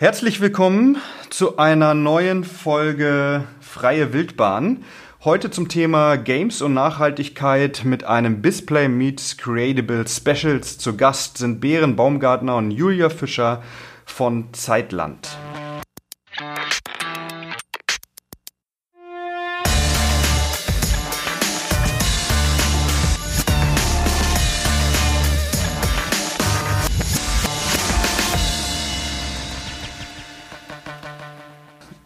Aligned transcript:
Herzlich 0.00 0.40
willkommen 0.40 0.96
zu 1.28 1.58
einer 1.58 1.92
neuen 1.92 2.44
Folge 2.44 3.44
Freie 3.60 4.14
Wildbahn. 4.14 4.82
Heute 5.24 5.50
zum 5.50 5.68
Thema 5.68 6.16
Games 6.16 6.62
und 6.62 6.72
Nachhaltigkeit 6.72 7.82
mit 7.84 8.04
einem 8.04 8.40
Display 8.40 8.88
Meets 8.88 9.36
Creatable 9.36 10.08
Specials. 10.08 10.78
Zu 10.78 10.96
Gast 10.96 11.36
sind 11.36 11.60
Bären 11.60 11.96
Baumgartner 11.96 12.56
und 12.56 12.70
Julia 12.70 13.10
Fischer 13.10 13.62
von 14.06 14.54
Zeitland. 14.54 15.28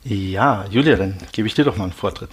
Ja, 0.08 0.64
Julia, 0.70 0.94
dann 0.94 1.16
gebe 1.32 1.48
ich 1.48 1.54
dir 1.54 1.64
doch 1.64 1.76
mal 1.76 1.84
einen 1.84 1.92
Vortritt. 1.92 2.30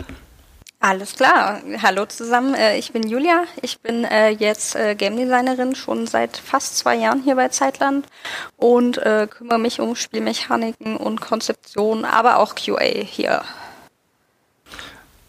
Alles 0.79 1.15
klar. 1.15 1.59
Hallo 1.81 2.05
zusammen. 2.05 2.53
Äh, 2.53 2.77
ich 2.77 2.91
bin 2.91 3.07
Julia. 3.07 3.45
Ich 3.63 3.79
bin 3.79 4.03
äh, 4.03 4.29
jetzt 4.29 4.75
äh, 4.75 4.93
Game 4.93 5.17
Designerin 5.17 5.73
schon 5.73 6.05
seit 6.05 6.37
fast 6.37 6.77
zwei 6.77 6.95
Jahren 6.95 7.23
hier 7.23 7.35
bei 7.35 7.47
Zeitland 7.47 8.05
und 8.57 8.99
kümmere 9.29 9.57
mich 9.57 9.79
um 9.79 9.95
Spielmechaniken 9.95 10.97
und 10.97 11.19
Konzeption, 11.19 12.05
aber 12.05 12.37
auch 12.37 12.53
QA 12.53 12.83
hier. 12.83 13.41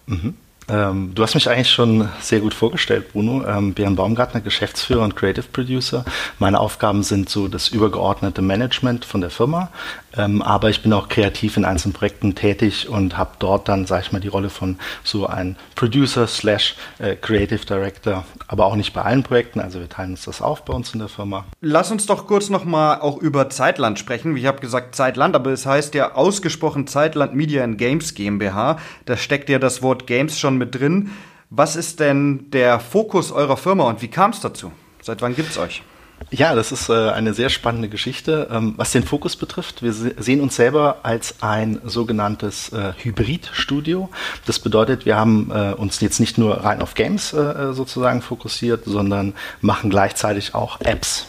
Mhm. 0.07 0.37
Ähm, 0.69 1.13
du 1.15 1.23
hast 1.23 1.35
mich 1.35 1.49
eigentlich 1.49 1.71
schon 1.71 2.09
sehr 2.21 2.41
gut 2.41 2.55
vorgestellt, 2.55 3.13
Bruno. 3.13 3.47
Ähm, 3.47 3.75
Björn 3.75 3.97
Baumgartner, 3.97 4.41
Geschäftsführer 4.41 5.03
und 5.03 5.15
Creative 5.15 5.45
Producer. 5.53 6.05
Meine 6.39 6.59
Aufgaben 6.59 7.03
sind 7.03 7.29
so 7.29 7.49
das 7.49 7.69
übergeordnete 7.69 8.41
Management 8.41 9.05
von 9.05 9.21
der 9.21 9.31
Firma, 9.31 9.71
ähm, 10.17 10.43
aber 10.43 10.71
ich 10.71 10.83
bin 10.83 10.93
auch 10.93 11.09
kreativ 11.09 11.57
in 11.57 11.65
einzelnen 11.65 11.93
Projekten 11.93 12.35
tätig 12.35 12.89
und 12.89 13.17
habe 13.17 13.33
dort 13.39 13.69
dann, 13.69 13.87
sage 13.87 14.03
ich 14.07 14.13
mal, 14.13 14.21
die 14.21 14.29
Rolle 14.29 14.51
von 14.51 14.79
so 15.03 15.27
ein 15.27 15.57
Producer 15.75 16.27
slash 16.27 16.77
äh, 16.99 17.17
Creative 17.17 17.65
Director, 17.65 18.25
aber 18.47 18.67
auch 18.67 18.77
nicht 18.77 18.93
bei 18.93 19.03
allen 19.03 19.23
Projekten. 19.23 19.61
Also 19.61 19.81
wir 19.81 19.89
teilen 19.89 20.13
uns 20.13 20.25
das 20.25 20.41
auf 20.41 20.65
bei 20.65 20.73
uns 20.73 20.93
in 20.93 21.01
der 21.01 21.09
Firma. 21.09 21.45
Lass 21.61 21.91
uns 21.91 22.07
doch 22.07 22.27
kurz 22.27 22.51
nochmal 22.51 23.01
auch 23.01 23.19
über 23.19 23.51
Zeitland 23.51 23.99
sprechen. 23.99 24.37
Ich 24.37 24.47
habe 24.47 24.61
gesagt 24.61 24.95
Zeitland, 24.95 25.35
aber 25.35 25.51
es 25.51 25.67
heißt 25.67 25.95
ja 25.95 26.15
ausgesprochen 26.15 26.87
Zeitland 26.87 27.35
Media 27.35 27.65
and 27.65 27.79
Games 27.79 28.15
GmbH. 28.15 28.79
Da 29.07 29.17
steckt 29.17 29.49
ja 29.49 29.59
das 29.59 29.83
Wort 29.83 30.07
Games 30.07 30.39
schon 30.39 30.57
mit 30.59 30.75
drin. 30.75 31.11
Was 31.51 31.77
ist 31.77 32.01
denn 32.01 32.51
der 32.51 32.81
Fokus 32.81 33.31
eurer 33.31 33.57
Firma 33.57 33.85
und 33.85 34.03
wie 34.03 34.09
kam 34.09 34.31
es 34.31 34.41
dazu? 34.41 34.73
Seit 35.03 35.23
wann 35.23 35.37
gibt 35.37 35.51
es 35.51 35.59
euch? 35.59 35.83
Ja, 36.31 36.55
das 36.55 36.73
ist 36.73 36.89
äh, 36.89 37.11
eine 37.11 37.35
sehr 37.35 37.49
spannende 37.49 37.89
Geschichte. 37.89 38.49
Ähm, 38.51 38.75
was 38.77 38.93
den 38.93 39.05
Fokus 39.05 39.37
betrifft, 39.37 39.83
wir 39.83 39.93
se 39.93 40.15
sehen 40.19 40.41
uns 40.41 40.57
selber 40.57 40.99
als 41.03 41.37
ein 41.43 41.81
sogenanntes 41.85 42.73
äh, 42.73 42.93
Hybridstudio. 42.97 44.09
Das 44.47 44.59
bedeutet, 44.59 45.07
wir 45.07 45.17
haben 45.17 45.51
äh, 45.55 45.75
uns 45.75 46.01
jetzt 46.01 46.21
nicht 46.21 46.39
nur 46.39 46.65
rein 46.65 46.83
auf 46.83 46.95
Games 46.95 47.33
äh, 47.33 47.73
sozusagen 47.73 48.23
fokussiert, 48.23 48.85
sondern 48.85 49.35
machen 49.61 49.91
gleichzeitig 49.91 50.55
auch 50.55 50.81
Apps. 50.81 51.27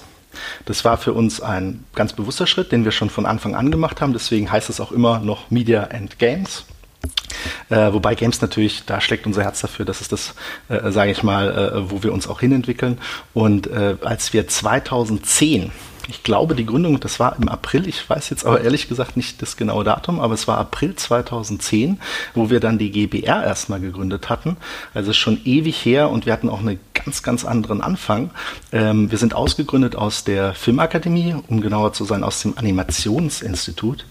Das 0.65 0.83
war 0.85 0.97
für 0.97 1.13
uns 1.13 1.41
ein 1.41 1.83
ganz 1.93 2.13
bewusster 2.13 2.47
Schritt, 2.47 2.71
den 2.71 2.83
wir 2.83 2.91
schon 2.91 3.09
von 3.09 3.25
Anfang 3.25 3.55
an 3.55 3.71
gemacht 3.71 4.01
haben. 4.01 4.13
Deswegen 4.13 4.51
heißt 4.51 4.69
es 4.69 4.79
auch 4.79 4.91
immer 4.91 5.19
noch 5.19 5.51
Media 5.51 5.83
and 5.83 6.19
Games. 6.19 6.65
Äh, 7.69 7.93
wobei 7.93 8.15
Games 8.15 8.41
natürlich, 8.41 8.83
da 8.85 9.01
schlägt 9.01 9.25
unser 9.25 9.43
Herz 9.43 9.61
dafür, 9.61 9.85
das 9.85 10.01
ist 10.01 10.11
das, 10.11 10.35
äh, 10.69 10.91
sage 10.91 11.11
ich 11.11 11.23
mal, 11.23 11.49
äh, 11.51 11.91
wo 11.91 12.03
wir 12.03 12.13
uns 12.13 12.27
auch 12.27 12.39
hinentwickeln. 12.39 12.99
Und 13.33 13.67
äh, 13.67 13.95
als 14.01 14.33
wir 14.33 14.47
2010 14.47 15.71
ich 16.07 16.23
glaube, 16.23 16.55
die 16.55 16.65
Gründung, 16.65 16.99
das 16.99 17.19
war 17.19 17.35
im 17.39 17.49
April, 17.49 17.87
ich 17.87 18.07
weiß 18.09 18.29
jetzt 18.29 18.45
aber 18.45 18.61
ehrlich 18.61 18.87
gesagt 18.87 19.17
nicht 19.17 19.41
das 19.41 19.57
genaue 19.57 19.83
Datum, 19.83 20.19
aber 20.19 20.33
es 20.33 20.47
war 20.47 20.57
April 20.57 20.95
2010, 20.95 21.99
wo 22.33 22.49
wir 22.49 22.59
dann 22.59 22.77
die 22.77 22.91
GBR 22.91 23.43
erstmal 23.43 23.79
gegründet 23.79 24.29
hatten. 24.29 24.57
Also 24.93 25.13
schon 25.13 25.41
ewig 25.45 25.83
her 25.83 26.09
und 26.09 26.25
wir 26.25 26.33
hatten 26.33 26.49
auch 26.49 26.59
einen 26.59 26.79
ganz, 26.93 27.23
ganz 27.23 27.45
anderen 27.45 27.81
Anfang. 27.81 28.31
Ähm, 28.71 29.09
wir 29.09 29.17
sind 29.17 29.33
ausgegründet 29.33 29.95
aus 29.95 30.23
der 30.23 30.53
Filmakademie, 30.53 31.35
um 31.47 31.61
genauer 31.61 31.93
zu 31.93 32.05
sein, 32.05 32.23
aus 32.23 32.41
dem 32.41 32.57
Animationsinstitut 32.57 34.05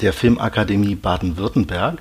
der 0.00 0.12
Filmakademie 0.12 0.96
Baden-Württemberg. 0.96 1.98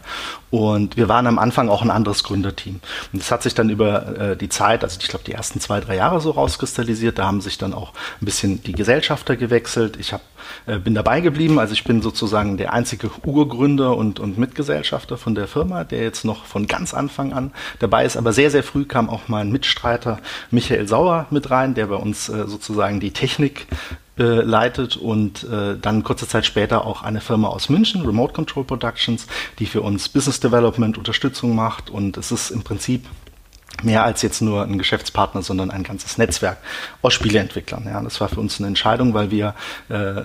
Und 0.54 0.98
wir 0.98 1.10
waren 1.10 1.26
am 1.26 1.40
Anfang 1.40 1.68
auch 1.68 1.82
ein 1.82 1.90
anderes 1.90 2.24
Gründerteam. 2.24 2.80
Und 3.12 3.20
das 3.20 3.32
hat 3.32 3.42
sich 3.42 3.56
dann 3.56 3.72
über 3.72 4.20
äh, 4.20 4.38
die 4.38 4.50
Zeit, 4.50 4.84
also 4.84 5.00
ich 5.02 5.08
glaube 5.08 5.26
die 5.26 5.32
ersten 5.32 5.60
zwei, 5.60 5.80
drei 5.80 5.96
Jahre 5.96 6.22
so 6.22 6.30
rauskristallisiert. 6.30 7.18
Da 7.18 7.26
haben 7.26 7.42
sich 7.42 7.58
dann 7.58 7.74
auch 7.74 7.92
ein 8.22 8.26
bisschen 8.26 8.62
die 8.62 8.74
Gesellschafter 8.74 9.36
gewechselt. 9.36 9.98
Ich 10.00 10.14
hab, 10.14 10.22
äh, 10.68 10.78
bin 10.78 10.94
dabei 10.94 11.22
geblieben. 11.22 11.58
Also 11.58 11.74
ich 11.74 11.86
bin 11.86 12.04
sozusagen 12.04 12.58
der 12.58 12.72
einzige 12.72 13.10
Urgründer 13.26 13.98
und, 13.98 14.20
und 14.20 14.38
Mitgesellschafter 14.38 15.18
von 15.18 15.34
der 15.34 15.48
Firma, 15.48 15.86
der 15.86 16.04
jetzt 16.04 16.24
noch 16.24 16.46
von 16.46 16.68
ganz 16.68 16.94
Anfang 16.94 17.34
an 17.34 17.52
dabei 17.80 18.06
ist. 18.06 18.16
Aber 18.16 18.32
sehr, 18.32 18.52
sehr 18.52 18.62
früh 18.62 18.86
kam 18.86 19.10
auch 19.10 19.22
mein 19.30 19.52
Mitstreiter 19.52 20.20
Michael 20.52 20.88
Sauer 20.88 21.26
mit 21.32 21.50
rein, 21.50 21.74
der 21.74 21.88
bei 21.88 21.96
uns 21.96 22.30
äh, 22.30 22.46
sozusagen 22.46 23.00
die 23.00 23.10
Technik 23.10 23.66
äh, 24.16 24.42
leitet 24.42 24.96
und 24.96 25.44
äh, 25.46 25.76
dann 25.76 26.04
kurze 26.04 26.28
Zeit 26.28 26.46
später 26.46 26.86
auch 26.86 27.02
eine 27.02 27.20
Firma 27.20 27.48
aus 27.48 27.70
München, 27.70 28.06
Remote 28.06 28.32
Control 28.32 28.64
Productions, 28.64 29.26
die 29.58 29.66
für 29.66 29.82
uns 29.82 30.08
Business 30.08 30.40
Development 30.44 30.98
Unterstützung 30.98 31.56
macht 31.56 31.90
und 31.90 32.18
es 32.18 32.32
ist 32.32 32.52
im 32.52 32.64
Prinzip 32.64 33.06
mehr 33.82 34.04
als 34.04 34.22
jetzt 34.22 34.42
nur 34.42 34.64
ein 34.64 34.78
Geschäftspartner, 34.78 35.42
sondern 35.42 35.72
ein 35.72 35.84
ganzes 35.84 36.18
Netzwerk 36.18 36.58
aus 37.02 37.14
Spieleentwicklern. 37.14 37.86
Ja, 37.86 38.02
das 38.02 38.22
war 38.22 38.30
für 38.30 38.40
uns 38.40 38.60
eine 38.60 38.68
Entscheidung, 38.68 39.14
weil 39.14 39.32
wir, 39.32 39.56
äh, 39.90 40.22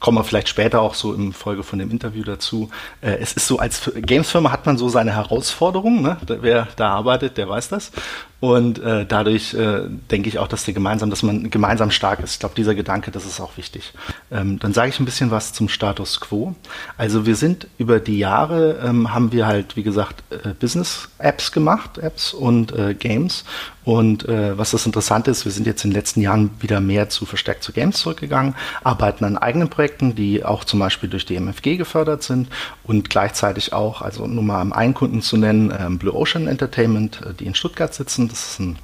kommen 0.00 0.18
wir 0.18 0.24
vielleicht 0.24 0.48
später 0.48 0.80
auch 0.80 0.94
so 0.94 1.14
im 1.14 1.32
Folge 1.32 1.62
von 1.62 1.78
dem 1.78 1.90
Interview 1.90 2.24
dazu. 2.24 2.70
Äh, 3.00 3.16
es 3.20 3.32
ist 3.32 3.46
so, 3.46 3.58
als 3.58 3.90
Gamesfirma 3.94 4.52
hat 4.52 4.66
man 4.66 4.78
so 4.78 4.88
seine 4.88 5.14
Herausforderungen. 5.14 6.02
Ne? 6.02 6.16
Wer 6.26 6.68
da 6.76 6.90
arbeitet, 6.90 7.36
der 7.38 7.48
weiß 7.48 7.68
das. 7.68 7.92
Und 8.38 8.78
äh, 8.80 9.06
dadurch 9.06 9.54
äh, 9.54 9.88
denke 10.10 10.28
ich 10.28 10.38
auch, 10.38 10.46
dass 10.46 10.66
gemeinsam, 10.66 11.08
dass 11.08 11.22
man 11.22 11.48
gemeinsam 11.48 11.90
stark 11.90 12.20
ist. 12.20 12.34
Ich 12.34 12.38
glaube, 12.40 12.54
dieser 12.54 12.74
Gedanke, 12.74 13.10
das 13.10 13.24
ist 13.24 13.40
auch 13.40 13.56
wichtig. 13.56 13.94
Ähm, 14.30 14.58
dann 14.58 14.74
sage 14.74 14.90
ich 14.90 15.00
ein 15.00 15.06
bisschen 15.06 15.30
was 15.30 15.54
zum 15.54 15.70
Status 15.70 16.20
quo. 16.20 16.54
Also 16.98 17.24
wir 17.24 17.34
sind 17.34 17.66
über 17.78 17.98
die 17.98 18.18
Jahre 18.18 18.80
ähm, 18.84 19.14
haben 19.14 19.32
wir 19.32 19.46
halt, 19.46 19.76
wie 19.76 19.82
gesagt, 19.82 20.22
äh, 20.30 20.50
Business-Apps 20.50 21.50
gemacht, 21.50 21.96
Apps 21.96 22.34
und 22.34 22.72
äh, 22.72 22.94
Games. 22.94 23.44
Und 23.86 24.28
äh, 24.28 24.58
was 24.58 24.72
das 24.72 24.84
Interessante 24.84 25.30
ist, 25.30 25.44
wir 25.44 25.52
sind 25.52 25.64
jetzt 25.64 25.84
in 25.84 25.90
den 25.92 25.94
letzten 25.94 26.20
Jahren 26.20 26.50
wieder 26.58 26.80
mehr 26.80 27.08
zu 27.08 27.24
verstärkt 27.24 27.62
zu 27.62 27.72
Games 27.72 27.98
zurückgegangen, 27.98 28.56
arbeiten 28.82 29.24
an 29.24 29.38
eigenen 29.38 29.70
Projekten, 29.70 30.16
die 30.16 30.44
auch 30.44 30.64
zum 30.64 30.80
Beispiel 30.80 31.08
durch 31.08 31.24
die 31.24 31.36
MFG 31.36 31.76
gefördert 31.76 32.24
sind 32.24 32.48
und 32.82 33.08
gleichzeitig 33.08 33.72
auch, 33.72 34.02
also 34.02 34.26
nur 34.26 34.42
mal 34.42 34.60
am 34.60 34.72
einen 34.72 34.92
Kunden 34.92 35.22
zu 35.22 35.36
nennen, 35.36 35.72
ähm, 35.78 35.98
Blue 35.98 36.12
Ocean 36.12 36.48
Entertainment, 36.48 37.22
äh, 37.24 37.32
die 37.32 37.46
in 37.46 37.54
Stuttgart 37.54 37.94
sitzen. 37.94 38.26
Das 38.26 38.50
ist 38.50 38.58
ein 38.58 38.76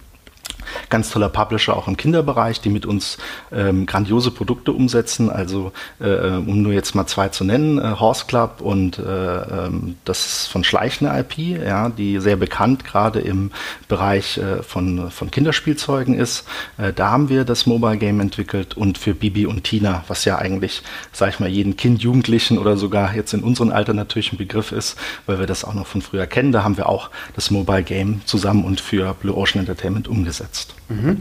ganz 0.90 1.10
toller 1.10 1.28
Publisher 1.28 1.76
auch 1.76 1.88
im 1.88 1.96
Kinderbereich, 1.96 2.60
die 2.60 2.70
mit 2.70 2.86
uns 2.86 3.18
ähm, 3.52 3.86
grandiose 3.86 4.30
Produkte 4.30 4.72
umsetzen. 4.72 5.30
Also 5.30 5.72
äh, 6.00 6.36
um 6.36 6.62
nur 6.62 6.72
jetzt 6.72 6.94
mal 6.94 7.06
zwei 7.06 7.28
zu 7.28 7.44
nennen, 7.44 7.78
äh, 7.78 7.94
Horse 7.98 8.24
Club 8.26 8.60
und 8.60 8.98
äh, 8.98 9.02
ähm, 9.02 9.96
das 10.04 10.46
von 10.46 10.64
Schleichner 10.64 11.18
IP, 11.18 11.38
ja, 11.38 11.88
die 11.88 12.18
sehr 12.20 12.36
bekannt 12.36 12.84
gerade 12.84 13.20
im 13.20 13.50
Bereich 13.88 14.38
äh, 14.38 14.62
von, 14.62 15.10
von 15.10 15.30
Kinderspielzeugen 15.30 16.14
ist. 16.14 16.44
Äh, 16.78 16.92
da 16.92 17.10
haben 17.10 17.28
wir 17.28 17.44
das 17.44 17.66
Mobile 17.66 17.98
Game 17.98 18.20
entwickelt 18.20 18.76
und 18.76 18.98
für 18.98 19.14
Bibi 19.14 19.46
und 19.46 19.64
Tina, 19.64 20.04
was 20.08 20.24
ja 20.24 20.38
eigentlich, 20.38 20.82
sag 21.12 21.30
ich 21.30 21.40
mal, 21.40 21.48
jeden 21.48 21.76
Kind, 21.76 22.02
Jugendlichen 22.02 22.58
oder 22.58 22.76
sogar 22.76 23.14
jetzt 23.14 23.32
in 23.34 23.42
unserem 23.42 23.70
Alter 23.70 23.94
natürlich 23.94 24.32
ein 24.32 24.38
Begriff 24.38 24.72
ist, 24.72 24.98
weil 25.26 25.38
wir 25.38 25.46
das 25.46 25.64
auch 25.64 25.74
noch 25.74 25.86
von 25.86 26.02
früher 26.02 26.26
kennen. 26.26 26.52
Da 26.52 26.64
haben 26.64 26.76
wir 26.76 26.88
auch 26.88 27.10
das 27.34 27.50
Mobile 27.50 27.82
Game 27.82 28.22
zusammen 28.24 28.64
und 28.64 28.80
für 28.80 29.14
Blue 29.14 29.36
Ocean 29.36 29.60
Entertainment 29.60 30.08
umgesetzt. 30.08 30.51
Mhm. 30.88 31.18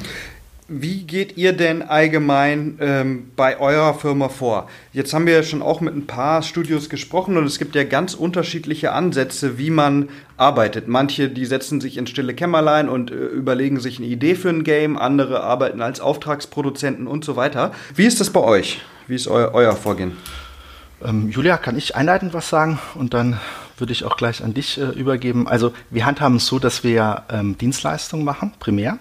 Wie 0.73 1.03
geht 1.03 1.35
ihr 1.35 1.51
denn 1.51 1.81
allgemein 1.81 2.77
ähm, 2.79 3.31
bei 3.35 3.59
eurer 3.59 3.93
Firma 3.93 4.29
vor? 4.29 4.69
Jetzt 4.93 5.13
haben 5.13 5.25
wir 5.25 5.33
ja 5.33 5.43
schon 5.43 5.61
auch 5.61 5.81
mit 5.81 5.93
ein 5.93 6.07
paar 6.07 6.43
Studios 6.43 6.87
gesprochen 6.87 7.35
und 7.35 7.43
es 7.43 7.59
gibt 7.59 7.75
ja 7.75 7.83
ganz 7.83 8.13
unterschiedliche 8.13 8.93
Ansätze, 8.93 9.57
wie 9.57 9.69
man 9.69 10.07
arbeitet. 10.37 10.87
Manche, 10.87 11.27
die 11.27 11.45
setzen 11.45 11.81
sich 11.81 11.97
in 11.97 12.07
stille 12.07 12.33
Kämmerlein 12.33 12.87
und 12.87 13.11
äh, 13.11 13.15
überlegen 13.15 13.81
sich 13.81 13.97
eine 13.97 14.07
Idee 14.07 14.33
für 14.33 14.47
ein 14.47 14.63
Game, 14.63 14.97
andere 14.97 15.43
arbeiten 15.43 15.81
als 15.81 15.99
Auftragsproduzenten 15.99 17.05
und 17.05 17.25
so 17.25 17.35
weiter. 17.35 17.73
Wie 17.93 18.05
ist 18.05 18.21
das 18.21 18.29
bei 18.29 18.39
euch? 18.39 18.79
Wie 19.07 19.15
ist 19.15 19.27
eu 19.27 19.49
euer 19.51 19.75
Vorgehen? 19.75 20.15
Ähm, 21.03 21.29
Julia, 21.29 21.57
kann 21.57 21.77
ich 21.77 21.97
einleitend 21.97 22.33
was 22.33 22.47
sagen 22.47 22.79
und 22.95 23.13
dann 23.13 23.41
würde 23.77 23.91
ich 23.91 24.05
auch 24.05 24.15
gleich 24.15 24.41
an 24.41 24.53
dich 24.53 24.79
äh, 24.79 24.85
übergeben. 24.91 25.49
Also 25.49 25.73
wir 25.89 26.05
handhaben 26.05 26.37
es 26.37 26.47
so, 26.47 26.59
dass 26.59 26.85
wir 26.85 27.23
ähm, 27.29 27.57
Dienstleistungen 27.57 28.23
machen, 28.23 28.53
primär 28.57 28.99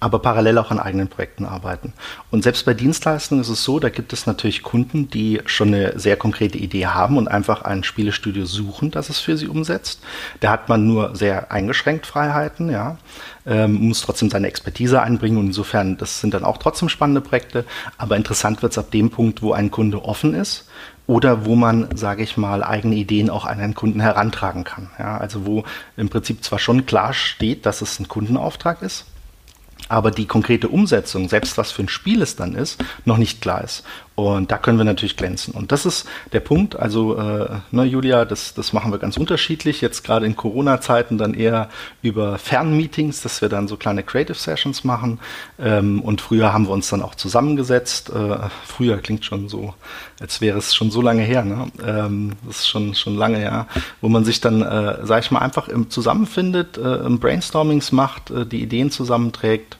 aber 0.00 0.18
parallel 0.18 0.58
auch 0.58 0.70
an 0.70 0.78
eigenen 0.78 1.08
Projekten 1.08 1.44
arbeiten. 1.44 1.92
Und 2.30 2.42
selbst 2.42 2.66
bei 2.66 2.74
Dienstleistungen 2.74 3.40
ist 3.40 3.48
es 3.48 3.64
so, 3.64 3.78
da 3.78 3.88
gibt 3.88 4.12
es 4.12 4.26
natürlich 4.26 4.62
Kunden, 4.62 5.08
die 5.08 5.40
schon 5.46 5.68
eine 5.68 5.98
sehr 5.98 6.16
konkrete 6.16 6.58
Idee 6.58 6.86
haben 6.86 7.16
und 7.16 7.28
einfach 7.28 7.62
ein 7.62 7.84
Spielestudio 7.84 8.44
suchen, 8.44 8.90
das 8.90 9.08
es 9.08 9.20
für 9.20 9.36
sie 9.36 9.48
umsetzt. 9.48 10.02
Da 10.40 10.50
hat 10.50 10.68
man 10.68 10.86
nur 10.86 11.16
sehr 11.16 11.50
eingeschränkt 11.52 12.06
Freiheiten, 12.06 12.70
ja, 12.70 12.98
ähm, 13.46 13.88
muss 13.88 14.02
trotzdem 14.02 14.30
seine 14.30 14.48
Expertise 14.48 15.02
einbringen 15.02 15.38
und 15.38 15.46
insofern, 15.46 15.96
das 15.96 16.20
sind 16.20 16.34
dann 16.34 16.44
auch 16.44 16.58
trotzdem 16.58 16.88
spannende 16.88 17.20
Projekte, 17.20 17.64
aber 17.98 18.16
interessant 18.16 18.62
wird 18.62 18.72
es 18.72 18.78
ab 18.78 18.90
dem 18.90 19.10
Punkt, 19.10 19.42
wo 19.42 19.52
ein 19.52 19.70
Kunde 19.70 20.04
offen 20.04 20.34
ist 20.34 20.68
oder 21.06 21.44
wo 21.44 21.54
man, 21.54 21.88
sage 21.96 22.22
ich 22.22 22.36
mal, 22.36 22.62
eigene 22.62 22.94
Ideen 22.94 23.30
auch 23.30 23.44
an 23.44 23.60
einen 23.60 23.74
Kunden 23.74 24.00
herantragen 24.00 24.64
kann. 24.64 24.90
Ja, 24.98 25.18
also 25.18 25.46
wo 25.46 25.64
im 25.96 26.08
Prinzip 26.08 26.42
zwar 26.42 26.58
schon 26.58 26.86
klar 26.86 27.12
steht, 27.12 27.66
dass 27.66 27.82
es 27.82 28.00
ein 28.00 28.08
Kundenauftrag 28.08 28.82
ist, 28.82 29.06
aber 29.88 30.10
die 30.10 30.26
konkrete 30.26 30.68
Umsetzung, 30.68 31.28
selbst 31.28 31.58
was 31.58 31.72
für 31.72 31.82
ein 31.82 31.88
Spiel 31.88 32.22
es 32.22 32.36
dann 32.36 32.54
ist, 32.54 32.82
noch 33.04 33.18
nicht 33.18 33.40
klar 33.40 33.62
ist. 33.62 33.84
Und 34.16 34.52
da 34.52 34.58
können 34.58 34.78
wir 34.78 34.84
natürlich 34.84 35.16
glänzen. 35.16 35.54
Und 35.54 35.72
das 35.72 35.86
ist 35.86 36.06
der 36.32 36.38
Punkt. 36.38 36.76
Also, 36.76 37.18
äh, 37.18 37.48
ne, 37.72 37.82
Julia, 37.82 38.24
das, 38.24 38.54
das 38.54 38.72
machen 38.72 38.92
wir 38.92 38.98
ganz 38.98 39.16
unterschiedlich. 39.16 39.80
Jetzt 39.80 40.04
gerade 40.04 40.24
in 40.24 40.36
Corona-Zeiten 40.36 41.18
dann 41.18 41.34
eher 41.34 41.68
über 42.00 42.38
Fernmeetings, 42.38 43.22
dass 43.22 43.42
wir 43.42 43.48
dann 43.48 43.66
so 43.66 43.76
kleine 43.76 44.04
Creative 44.04 44.36
Sessions 44.36 44.84
machen. 44.84 45.18
Ähm, 45.58 46.00
und 46.00 46.20
früher 46.20 46.52
haben 46.52 46.66
wir 46.66 46.72
uns 46.72 46.88
dann 46.90 47.02
auch 47.02 47.16
zusammengesetzt. 47.16 48.10
Äh, 48.10 48.36
früher 48.64 48.98
klingt 48.98 49.24
schon 49.24 49.48
so, 49.48 49.74
als 50.20 50.40
wäre 50.40 50.58
es 50.58 50.76
schon 50.76 50.92
so 50.92 51.02
lange 51.02 51.22
her. 51.22 51.44
Ne? 51.44 51.72
Ähm, 51.84 52.32
das 52.46 52.58
ist 52.60 52.68
schon, 52.68 52.94
schon 52.94 53.16
lange 53.16 53.38
her, 53.38 53.66
wo 54.00 54.08
man 54.08 54.24
sich 54.24 54.40
dann, 54.40 54.62
äh, 54.62 55.04
sag 55.04 55.24
ich 55.24 55.32
mal, 55.32 55.40
einfach 55.40 55.66
im 55.66 55.90
zusammenfindet, 55.90 56.78
äh, 56.78 57.08
Brainstormings 57.08 57.90
macht, 57.90 58.30
äh, 58.30 58.46
die 58.46 58.62
Ideen 58.62 58.92
zusammenträgt 58.92 59.76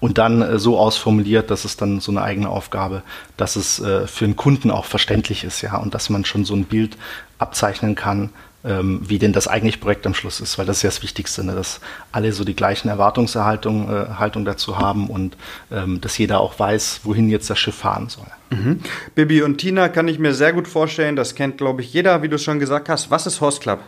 und 0.00 0.18
dann 0.18 0.42
äh, 0.42 0.58
so 0.58 0.78
ausformuliert, 0.78 1.50
dass 1.50 1.64
es 1.64 1.76
dann 1.76 2.00
so 2.00 2.12
eine 2.12 2.22
eigene 2.22 2.48
Aufgabe, 2.48 3.02
dass 3.36 3.56
es 3.56 3.80
äh, 3.80 4.06
für 4.06 4.24
den 4.24 4.36
Kunden 4.36 4.70
auch 4.70 4.84
verständlich 4.84 5.44
ist, 5.44 5.62
ja, 5.62 5.76
und 5.76 5.94
dass 5.94 6.10
man 6.10 6.24
schon 6.24 6.44
so 6.44 6.54
ein 6.54 6.64
Bild 6.64 6.96
abzeichnen 7.38 7.94
kann, 7.94 8.30
ähm, 8.64 9.00
wie 9.06 9.18
denn 9.18 9.32
das 9.32 9.46
eigentliche 9.46 9.78
Projekt 9.78 10.06
am 10.06 10.14
Schluss 10.14 10.40
ist, 10.40 10.58
weil 10.58 10.64
das 10.64 10.78
ist 10.78 10.82
ja 10.82 10.88
das 10.88 11.02
Wichtigste, 11.02 11.44
ne, 11.44 11.54
dass 11.54 11.80
alle 12.12 12.32
so 12.32 12.44
die 12.44 12.56
gleichen 12.56 12.88
Erwartungshaltung 12.88 13.90
äh, 13.90 14.44
dazu 14.44 14.78
haben 14.78 15.08
und 15.08 15.36
ähm, 15.70 16.00
dass 16.00 16.16
jeder 16.16 16.40
auch 16.40 16.58
weiß, 16.58 17.00
wohin 17.04 17.28
jetzt 17.28 17.50
das 17.50 17.58
Schiff 17.58 17.74
fahren 17.74 18.08
soll. 18.08 18.26
Mhm. 18.50 18.80
Bibi 19.14 19.42
und 19.42 19.58
Tina 19.58 19.88
kann 19.88 20.08
ich 20.08 20.18
mir 20.18 20.32
sehr 20.32 20.52
gut 20.52 20.66
vorstellen, 20.66 21.14
das 21.14 21.34
kennt, 21.34 21.58
glaube 21.58 21.82
ich, 21.82 21.92
jeder, 21.92 22.22
wie 22.22 22.28
du 22.28 22.38
schon 22.38 22.58
gesagt 22.58 22.88
hast. 22.88 23.10
Was 23.10 23.26
ist 23.26 23.40
Horse 23.40 23.60
Club? 23.60 23.80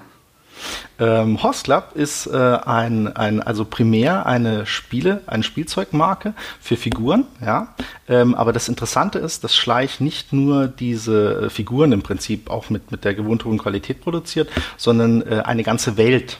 Ähm, 0.99 1.43
Horse 1.43 1.65
Club 1.65 1.93
ist 1.95 2.27
äh, 2.27 2.37
ein, 2.37 3.15
ein, 3.17 3.43
also 3.43 3.65
primär 3.65 4.27
eine 4.27 4.67
Spiele, 4.67 5.23
eine 5.27 5.43
Spielzeugmarke 5.43 6.35
für 6.61 6.77
Figuren, 6.77 7.25
ja. 7.45 7.75
Ähm, 8.09 8.35
aber 8.35 8.53
das 8.53 8.69
Interessante 8.69 9.19
ist, 9.19 9.45
dass 9.45 9.55
Schleich 9.55 10.01
nicht 10.01 10.33
nur 10.33 10.69
diese 10.69 11.47
äh, 11.47 11.51
Figuren 11.51 11.93
im 11.93 12.03
Prinzip 12.03 12.51
auch 12.51 12.71
mit, 12.71 12.91
mit 12.91 13.05
der 13.05 13.15
gewohnt 13.15 13.45
hohen 13.45 13.59
Qualität 13.59 14.01
produziert, 14.01 14.49
sondern 14.77 15.23
äh, 15.23 15.43
eine 15.45 15.63
ganze 15.63 15.97
Welt 15.97 16.39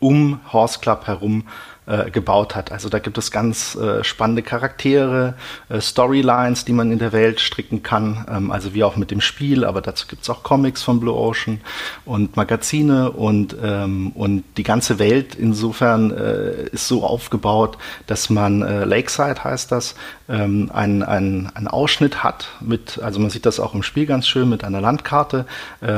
um 0.00 0.40
Horse 0.52 0.78
Club 0.78 1.06
herum 1.06 1.44
äh, 1.88 2.10
gebaut 2.10 2.54
hat. 2.54 2.70
Also 2.70 2.88
da 2.88 2.98
gibt 2.98 3.16
es 3.16 3.30
ganz 3.30 3.74
äh, 3.74 4.04
spannende 4.04 4.42
Charaktere, 4.42 5.34
äh, 5.70 5.80
Storylines, 5.80 6.66
die 6.66 6.74
man 6.74 6.92
in 6.92 6.98
der 6.98 7.12
Welt 7.12 7.40
stricken 7.40 7.82
kann, 7.82 8.26
ähm, 8.30 8.50
also 8.50 8.74
wie 8.74 8.84
auch 8.84 8.96
mit 8.96 9.10
dem 9.10 9.22
Spiel, 9.22 9.64
aber 9.64 9.80
dazu 9.80 10.06
gibt 10.06 10.22
es 10.22 10.28
auch 10.28 10.42
Comics 10.42 10.82
von 10.82 11.00
Blue 11.00 11.14
Ocean 11.14 11.60
und 12.04 12.36
Magazine 12.36 13.10
und, 13.10 13.56
ähm, 13.62 14.10
und 14.10 14.44
die 14.58 14.64
ganze 14.64 14.98
Welt 14.98 15.34
insofern 15.34 16.10
äh, 16.10 16.64
ist 16.64 16.88
so 16.88 17.04
aufgebaut, 17.04 17.78
dass 18.06 18.28
man, 18.28 18.60
äh, 18.60 18.84
Lakeside 18.84 19.42
heißt 19.42 19.72
das, 19.72 19.94
ähm, 20.28 20.70
einen 20.72 21.02
ein 21.02 21.68
Ausschnitt 21.68 22.22
hat 22.22 22.48
mit, 22.60 23.00
also 23.02 23.18
man 23.18 23.30
sieht 23.30 23.46
das 23.46 23.60
auch 23.60 23.74
im 23.74 23.82
Spiel 23.82 24.04
ganz 24.04 24.28
schön 24.28 24.48
mit 24.48 24.62
einer 24.62 24.80
Landkarte, 24.80 25.46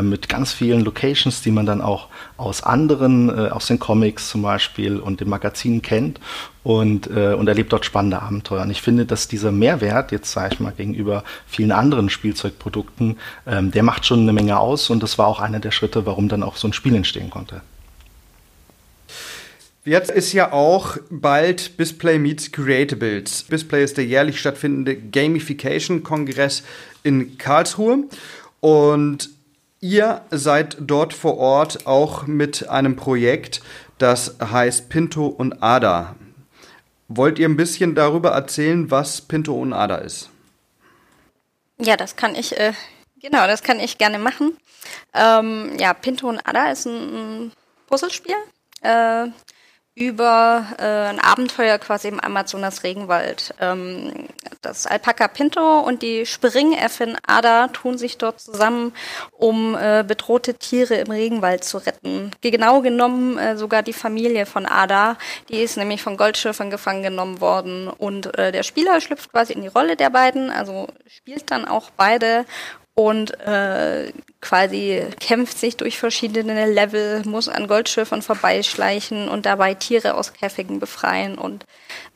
mit 0.02 0.28
ganz 0.28 0.52
vielen 0.52 0.84
Locations, 0.84 1.42
die 1.42 1.50
man 1.50 1.66
dann 1.66 1.80
auch 1.80 2.08
aus 2.36 2.62
anderen, 2.62 3.50
aus 3.50 3.66
den 3.66 3.78
Comics 3.78 4.28
zum 4.28 4.42
Beispiel 4.42 4.98
und 4.98 5.20
den 5.20 5.28
Magazinen 5.80 5.82
kennt 5.82 6.20
und, 6.62 7.08
äh, 7.08 7.34
und 7.34 7.48
erlebt 7.48 7.72
dort 7.72 7.84
spannende 7.84 8.20
Abenteuer. 8.20 8.62
Und 8.62 8.70
ich 8.70 8.82
finde, 8.82 9.06
dass 9.06 9.28
dieser 9.28 9.52
Mehrwert, 9.52 10.12
jetzt 10.12 10.32
sage 10.32 10.54
ich 10.54 10.60
mal, 10.60 10.72
gegenüber 10.72 11.24
vielen 11.46 11.72
anderen 11.72 12.10
Spielzeugprodukten, 12.10 13.18
ähm, 13.46 13.70
der 13.70 13.82
macht 13.82 14.06
schon 14.06 14.20
eine 14.20 14.32
Menge 14.32 14.58
aus 14.58 14.90
und 14.90 15.02
das 15.02 15.18
war 15.18 15.26
auch 15.26 15.40
einer 15.40 15.60
der 15.60 15.70
Schritte, 15.70 16.06
warum 16.06 16.28
dann 16.28 16.42
auch 16.42 16.56
so 16.56 16.68
ein 16.68 16.72
Spiel 16.72 16.94
entstehen 16.94 17.30
konnte. 17.30 17.62
Jetzt 19.84 20.10
ist 20.10 20.34
ja 20.34 20.52
auch 20.52 20.98
bald 21.08 21.78
Bisplay 21.78 22.18
Meets 22.18 22.52
Creatables. 22.52 23.44
Bisplay 23.44 23.82
ist 23.82 23.96
der 23.96 24.04
jährlich 24.04 24.38
stattfindende 24.38 24.94
Gamification-Kongress 24.94 26.62
in 27.02 27.38
Karlsruhe. 27.38 28.04
Und 28.60 29.30
Ihr 29.82 30.20
seid 30.30 30.76
dort 30.78 31.14
vor 31.14 31.38
Ort 31.38 31.86
auch 31.86 32.26
mit 32.26 32.68
einem 32.68 32.96
Projekt, 32.96 33.62
das 34.00 34.36
heißt 34.40 34.88
Pinto 34.88 35.26
und 35.26 35.62
Ada. 35.62 36.16
Wollt 37.08 37.38
ihr 37.38 37.48
ein 37.48 37.56
bisschen 37.56 37.94
darüber 37.94 38.30
erzählen, 38.30 38.90
was 38.90 39.20
Pinto 39.20 39.54
und 39.54 39.72
Ada 39.72 39.96
ist? 39.96 40.30
Ja, 41.78 41.96
das 41.96 42.16
kann 42.16 42.34
ich, 42.34 42.58
äh, 42.58 42.72
genau, 43.20 43.46
das 43.46 43.62
kann 43.62 43.78
ich 43.80 43.98
gerne 43.98 44.18
machen. 44.18 44.56
Ähm, 45.12 45.76
ja, 45.78 45.92
Pinto 45.92 46.28
und 46.28 46.40
Ada 46.46 46.70
ist 46.70 46.86
ein, 46.86 46.92
ein 47.46 47.52
Puzzlespiel. 47.88 48.36
Äh, 48.82 49.26
über 50.00 50.66
äh, 50.78 51.10
ein 51.10 51.20
Abenteuer 51.20 51.78
quasi 51.78 52.08
im 52.08 52.20
Amazonas 52.20 52.84
Regenwald. 52.84 53.54
Ähm, 53.60 54.28
das 54.62 54.86
Alpaka 54.86 55.28
Pinto 55.28 55.80
und 55.80 56.02
die 56.02 56.24
Springäffin 56.24 57.16
Ada 57.26 57.68
tun 57.68 57.98
sich 57.98 58.16
dort 58.16 58.40
zusammen, 58.40 58.92
um 59.32 59.74
äh, 59.74 60.02
bedrohte 60.06 60.54
Tiere 60.54 60.94
im 60.94 61.10
Regenwald 61.10 61.64
zu 61.64 61.78
retten. 61.78 62.30
Genau 62.40 62.80
genommen 62.80 63.38
äh, 63.38 63.56
sogar 63.56 63.82
die 63.82 63.92
Familie 63.92 64.46
von 64.46 64.66
Ada, 64.66 65.16
die 65.48 65.60
ist 65.60 65.76
nämlich 65.76 66.02
von 66.02 66.16
Goldschiffern 66.16 66.70
gefangen 66.70 67.02
genommen 67.02 67.40
worden 67.40 67.88
und 67.88 68.38
äh, 68.38 68.52
der 68.52 68.62
Spieler 68.62 69.00
schlüpft 69.00 69.30
quasi 69.32 69.52
in 69.52 69.62
die 69.62 69.68
Rolle 69.68 69.96
der 69.96 70.10
beiden, 70.10 70.50
also 70.50 70.88
spielt 71.06 71.50
dann 71.50 71.66
auch 71.66 71.90
beide 71.96 72.46
und 72.94 73.38
äh, 73.40 74.12
quasi 74.40 75.02
kämpft 75.20 75.58
sich 75.58 75.76
durch 75.76 75.98
verschiedene 75.98 76.70
Level, 76.70 77.22
muss 77.24 77.48
an 77.48 77.66
Goldschiffern 77.66 78.22
vorbeischleichen 78.22 79.28
und 79.28 79.46
dabei 79.46 79.74
Tiere 79.74 80.14
aus 80.14 80.32
Käfigen 80.32 80.80
befreien 80.80 81.36
und 81.38 81.66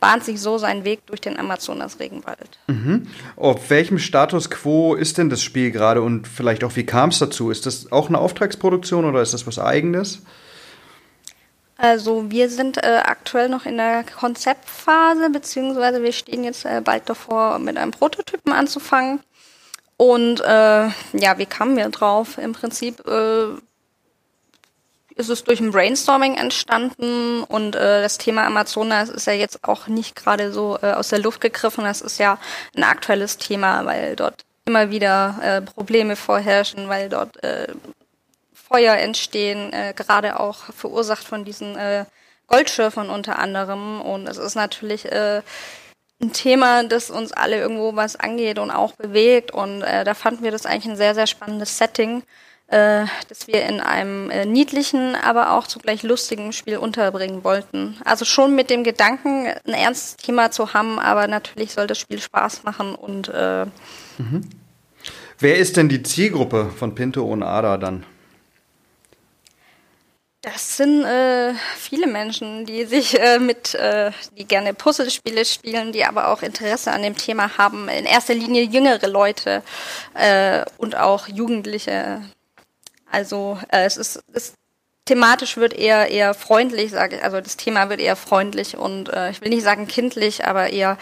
bahnt 0.00 0.24
sich 0.24 0.40
so 0.40 0.58
seinen 0.58 0.84
Weg 0.84 1.06
durch 1.06 1.20
den 1.20 1.38
Amazonas-Regenwald. 1.38 2.58
Mhm. 2.66 3.06
Auf 3.36 3.70
welchem 3.70 3.98
Status 3.98 4.50
quo 4.50 4.94
ist 4.94 5.18
denn 5.18 5.30
das 5.30 5.42
Spiel 5.42 5.70
gerade 5.70 6.02
und 6.02 6.26
vielleicht 6.26 6.64
auch 6.64 6.76
wie 6.76 6.86
kam 6.86 7.10
es 7.10 7.18
dazu? 7.18 7.50
Ist 7.50 7.66
das 7.66 7.92
auch 7.92 8.08
eine 8.08 8.18
Auftragsproduktion 8.18 9.04
oder 9.04 9.22
ist 9.22 9.34
das 9.34 9.46
was 9.46 9.58
eigenes? 9.58 10.22
Also 11.76 12.30
wir 12.30 12.48
sind 12.50 12.78
äh, 12.78 13.00
aktuell 13.04 13.48
noch 13.48 13.66
in 13.66 13.76
der 13.76 14.04
Konzeptphase, 14.04 15.30
beziehungsweise 15.30 16.02
wir 16.02 16.12
stehen 16.12 16.44
jetzt 16.44 16.64
äh, 16.64 16.80
bald 16.82 17.08
davor, 17.08 17.58
mit 17.58 17.76
einem 17.76 17.90
Prototypen 17.90 18.52
anzufangen. 18.52 19.20
Und 19.96 20.40
äh, 20.40 20.88
ja, 21.12 21.38
wie 21.38 21.46
kamen 21.46 21.76
wir 21.76 21.88
drauf? 21.88 22.38
Im 22.38 22.52
Prinzip 22.52 23.06
äh, 23.06 23.54
ist 25.16 25.28
es 25.28 25.44
durch 25.44 25.60
ein 25.60 25.70
Brainstorming 25.70 26.34
entstanden 26.34 27.44
und 27.44 27.76
äh, 27.76 28.02
das 28.02 28.18
Thema 28.18 28.44
Amazonas 28.44 29.08
ist 29.08 29.26
ja 29.26 29.32
jetzt 29.32 29.62
auch 29.62 29.86
nicht 29.86 30.16
gerade 30.16 30.52
so 30.52 30.76
äh, 30.82 30.92
aus 30.92 31.08
der 31.08 31.20
Luft 31.20 31.40
gegriffen. 31.40 31.84
Das 31.84 32.00
ist 32.00 32.18
ja 32.18 32.38
ein 32.76 32.82
aktuelles 32.82 33.38
Thema, 33.38 33.84
weil 33.84 34.16
dort 34.16 34.44
immer 34.64 34.90
wieder 34.90 35.38
äh, 35.42 35.62
Probleme 35.62 36.16
vorherrschen, 36.16 36.88
weil 36.88 37.08
dort 37.08 37.42
äh, 37.44 37.68
Feuer 38.52 38.96
entstehen, 38.96 39.72
äh, 39.72 39.92
gerade 39.94 40.40
auch 40.40 40.56
verursacht 40.74 41.22
von 41.22 41.44
diesen 41.44 41.76
äh, 41.76 42.06
Goldschürfern 42.48 43.10
unter 43.10 43.38
anderem. 43.38 44.00
Und 44.00 44.26
es 44.26 44.38
ist 44.38 44.56
natürlich 44.56 45.04
äh, 45.12 45.42
ein 46.22 46.32
Thema, 46.32 46.84
das 46.84 47.10
uns 47.10 47.32
alle 47.32 47.58
irgendwo 47.58 47.96
was 47.96 48.16
angeht 48.16 48.58
und 48.58 48.70
auch 48.70 48.92
bewegt. 48.92 49.50
Und 49.50 49.82
äh, 49.82 50.04
da 50.04 50.14
fanden 50.14 50.42
wir 50.42 50.50
das 50.50 50.66
eigentlich 50.66 50.92
ein 50.92 50.96
sehr, 50.96 51.14
sehr 51.14 51.26
spannendes 51.26 51.76
Setting, 51.76 52.22
äh, 52.68 53.04
das 53.28 53.46
wir 53.46 53.64
in 53.66 53.80
einem 53.80 54.30
äh, 54.30 54.46
niedlichen, 54.46 55.16
aber 55.16 55.52
auch 55.52 55.66
zugleich 55.66 56.02
lustigen 56.02 56.52
Spiel 56.52 56.78
unterbringen 56.78 57.44
wollten. 57.44 57.96
Also 58.04 58.24
schon 58.24 58.54
mit 58.54 58.70
dem 58.70 58.84
Gedanken, 58.84 59.46
ein 59.66 59.74
ernstes 59.74 60.16
Thema 60.16 60.50
zu 60.50 60.72
haben, 60.72 60.98
aber 60.98 61.26
natürlich 61.26 61.72
soll 61.72 61.86
das 61.86 61.98
Spiel 61.98 62.20
Spaß 62.20 62.62
machen 62.64 62.94
und 62.94 63.28
äh, 63.28 63.66
mhm. 64.18 64.48
Wer 65.38 65.56
ist 65.56 65.76
denn 65.76 65.88
die 65.88 66.02
Zielgruppe 66.02 66.70
von 66.76 66.94
Pinto 66.94 67.24
und 67.24 67.42
Ada 67.42 67.76
dann? 67.76 68.04
Das 70.44 70.76
sind 70.76 71.04
äh, 71.04 71.54
viele 71.78 72.06
Menschen, 72.06 72.66
die 72.66 72.84
sich 72.84 73.18
äh, 73.18 73.38
mit, 73.38 73.74
äh, 73.76 74.10
die 74.36 74.44
gerne 74.44 74.74
Puzzlespiele 74.74 75.42
spielen, 75.46 75.90
die 75.90 76.04
aber 76.04 76.28
auch 76.28 76.42
Interesse 76.42 76.92
an 76.92 77.00
dem 77.00 77.16
Thema 77.16 77.56
haben. 77.56 77.88
In 77.88 78.04
erster 78.04 78.34
Linie 78.34 78.64
jüngere 78.64 79.06
Leute 79.06 79.62
äh, 80.12 80.62
und 80.76 80.96
auch 80.96 81.28
Jugendliche. 81.28 82.20
Also 83.10 83.58
äh, 83.68 83.86
es 83.86 83.96
ist, 83.96 84.22
es 84.34 84.52
thematisch 85.04 85.56
wird 85.56 85.74
eher 85.74 86.10
eher 86.10 86.34
freundlich, 86.34 86.90
sage 86.90 87.16
ich. 87.16 87.22
Also 87.22 87.40
das 87.40 87.56
Thema 87.56 87.90
wird 87.90 88.00
eher 88.00 88.16
freundlich 88.16 88.76
und 88.76 89.08
äh, 89.12 89.30
ich 89.30 89.40
will 89.40 89.50
nicht 89.50 89.62
sagen 89.62 89.86
kindlich, 89.86 90.44
aber 90.44 90.70
eher 90.72 90.98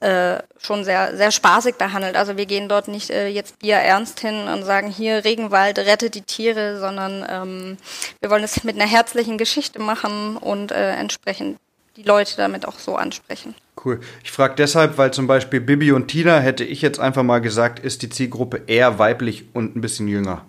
äh, 0.00 0.38
schon 0.60 0.84
sehr, 0.84 1.16
sehr 1.16 1.30
spaßig 1.30 1.76
behandelt. 1.76 2.16
Also 2.16 2.36
wir 2.36 2.46
gehen 2.46 2.68
dort 2.68 2.88
nicht 2.88 3.10
äh, 3.10 3.28
jetzt 3.28 3.58
Bier 3.58 3.76
ernst 3.76 4.20
hin 4.20 4.48
und 4.48 4.64
sagen, 4.64 4.88
hier 4.88 5.24
Regenwald, 5.24 5.78
rettet 5.78 6.14
die 6.14 6.22
Tiere, 6.22 6.78
sondern 6.78 7.26
ähm, 7.28 7.76
wir 8.20 8.30
wollen 8.30 8.44
es 8.44 8.64
mit 8.64 8.76
einer 8.76 8.90
herzlichen 8.90 9.38
Geschichte 9.38 9.80
machen 9.80 10.36
und 10.36 10.72
äh, 10.72 10.92
entsprechend 10.92 11.58
die 11.96 12.02
Leute 12.02 12.36
damit 12.36 12.66
auch 12.66 12.78
so 12.78 12.96
ansprechen. 12.96 13.54
Cool. 13.84 14.00
Ich 14.24 14.32
frage 14.32 14.54
deshalb, 14.56 14.98
weil 14.98 15.12
zum 15.12 15.26
Beispiel 15.26 15.60
Bibi 15.60 15.92
und 15.92 16.08
Tina, 16.08 16.38
hätte 16.38 16.64
ich 16.64 16.80
jetzt 16.82 17.00
einfach 17.00 17.22
mal 17.22 17.40
gesagt, 17.40 17.78
ist 17.80 18.02
die 18.02 18.08
Zielgruppe 18.08 18.62
eher 18.66 18.98
weiblich 18.98 19.46
und 19.52 19.76
ein 19.76 19.80
bisschen 19.80 20.08
jünger. 20.08 20.44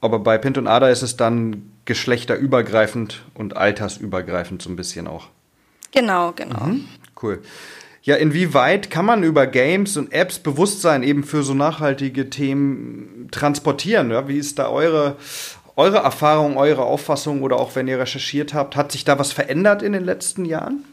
Aber 0.00 0.18
bei 0.18 0.38
Pint 0.38 0.56
und 0.56 0.66
Ada 0.66 0.88
ist 0.88 1.02
es 1.02 1.16
dann 1.16 1.70
geschlechterübergreifend 1.84 3.22
und 3.34 3.56
altersübergreifend 3.56 4.62
so 4.62 4.70
ein 4.70 4.76
bisschen 4.76 5.06
auch. 5.06 5.28
Genau, 5.92 6.32
genau. 6.32 6.64
Mhm. 6.64 6.88
Cool. 7.20 7.42
Ja, 8.02 8.16
inwieweit 8.16 8.90
kann 8.90 9.04
man 9.04 9.22
über 9.22 9.46
Games 9.46 9.96
und 9.98 10.12
Apps 10.12 10.38
Bewusstsein 10.38 11.02
eben 11.02 11.22
für 11.22 11.42
so 11.42 11.52
nachhaltige 11.52 12.30
Themen 12.30 13.28
transportieren? 13.30 14.10
Ja? 14.10 14.26
Wie 14.26 14.38
ist 14.38 14.58
da 14.58 14.70
eure, 14.70 15.16
eure 15.76 15.98
Erfahrung, 15.98 16.56
eure 16.56 16.84
Auffassung 16.84 17.42
oder 17.42 17.56
auch 17.56 17.74
wenn 17.76 17.88
ihr 17.88 17.98
recherchiert 17.98 18.54
habt, 18.54 18.74
hat 18.74 18.92
sich 18.92 19.04
da 19.04 19.18
was 19.18 19.32
verändert 19.32 19.82
in 19.82 19.92
den 19.92 20.04
letzten 20.04 20.46
Jahren? 20.46 20.84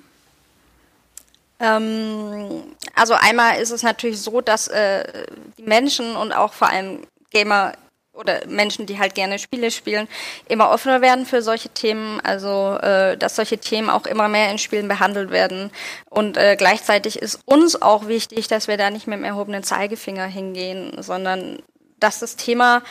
Ähm, 1.59 2.63
also 2.93 3.13
einmal 3.13 3.59
ist 3.61 3.71
es 3.71 3.83
natürlich 3.83 4.19
so, 4.19 4.41
dass 4.41 4.67
äh, 4.67 5.25
die 5.57 5.63
Menschen 5.63 6.15
und 6.17 6.33
auch 6.33 6.53
vor 6.53 6.69
allem 6.69 6.99
Gamer 7.31 7.73
oder 8.17 8.45
Menschen, 8.47 8.85
die 8.85 8.99
halt 8.99 9.15
gerne 9.15 9.39
Spiele 9.39 9.71
spielen, 9.71 10.07
immer 10.47 10.71
offener 10.71 11.01
werden 11.01 11.25
für 11.25 11.41
solche 11.41 11.69
Themen. 11.69 12.19
Also, 12.21 12.77
äh, 12.81 13.17
dass 13.17 13.35
solche 13.35 13.57
Themen 13.57 13.89
auch 13.89 14.05
immer 14.05 14.27
mehr 14.27 14.51
in 14.51 14.57
Spielen 14.57 14.87
behandelt 14.87 15.31
werden. 15.31 15.71
Und 16.09 16.37
äh, 16.37 16.55
gleichzeitig 16.57 17.19
ist 17.19 17.39
uns 17.45 17.81
auch 17.81 18.07
wichtig, 18.07 18.47
dass 18.47 18.67
wir 18.67 18.77
da 18.77 18.89
nicht 18.89 19.07
mit 19.07 19.17
dem 19.17 19.23
erhobenen 19.23 19.63
Zeigefinger 19.63 20.25
hingehen, 20.25 21.01
sondern 21.01 21.59
dass 21.99 22.19
das 22.19 22.35
Thema 22.35 22.83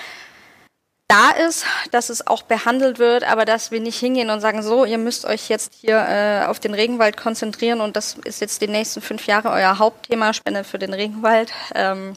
da 1.08 1.30
ist, 1.30 1.64
dass 1.92 2.10
es 2.10 2.26
auch 2.26 2.42
behandelt 2.42 2.98
wird, 2.98 3.22
aber 3.24 3.44
dass 3.44 3.70
wir 3.70 3.80
nicht 3.80 3.98
hingehen 3.98 4.30
und 4.30 4.40
sagen, 4.40 4.62
so, 4.62 4.84
ihr 4.84 4.98
müsst 4.98 5.24
euch 5.24 5.48
jetzt 5.48 5.74
hier 5.74 5.98
äh, 5.98 6.46
auf 6.46 6.58
den 6.58 6.74
Regenwald 6.74 7.16
konzentrieren 7.16 7.80
und 7.80 7.94
das 7.94 8.16
ist 8.24 8.40
jetzt 8.40 8.60
die 8.60 8.68
nächsten 8.68 9.00
fünf 9.00 9.26
Jahre 9.26 9.50
euer 9.50 9.78
Hauptthema, 9.78 10.32
Spende 10.32 10.64
für 10.64 10.78
den 10.78 10.92
Regenwald. 10.92 11.52
Ähm, 11.74 12.16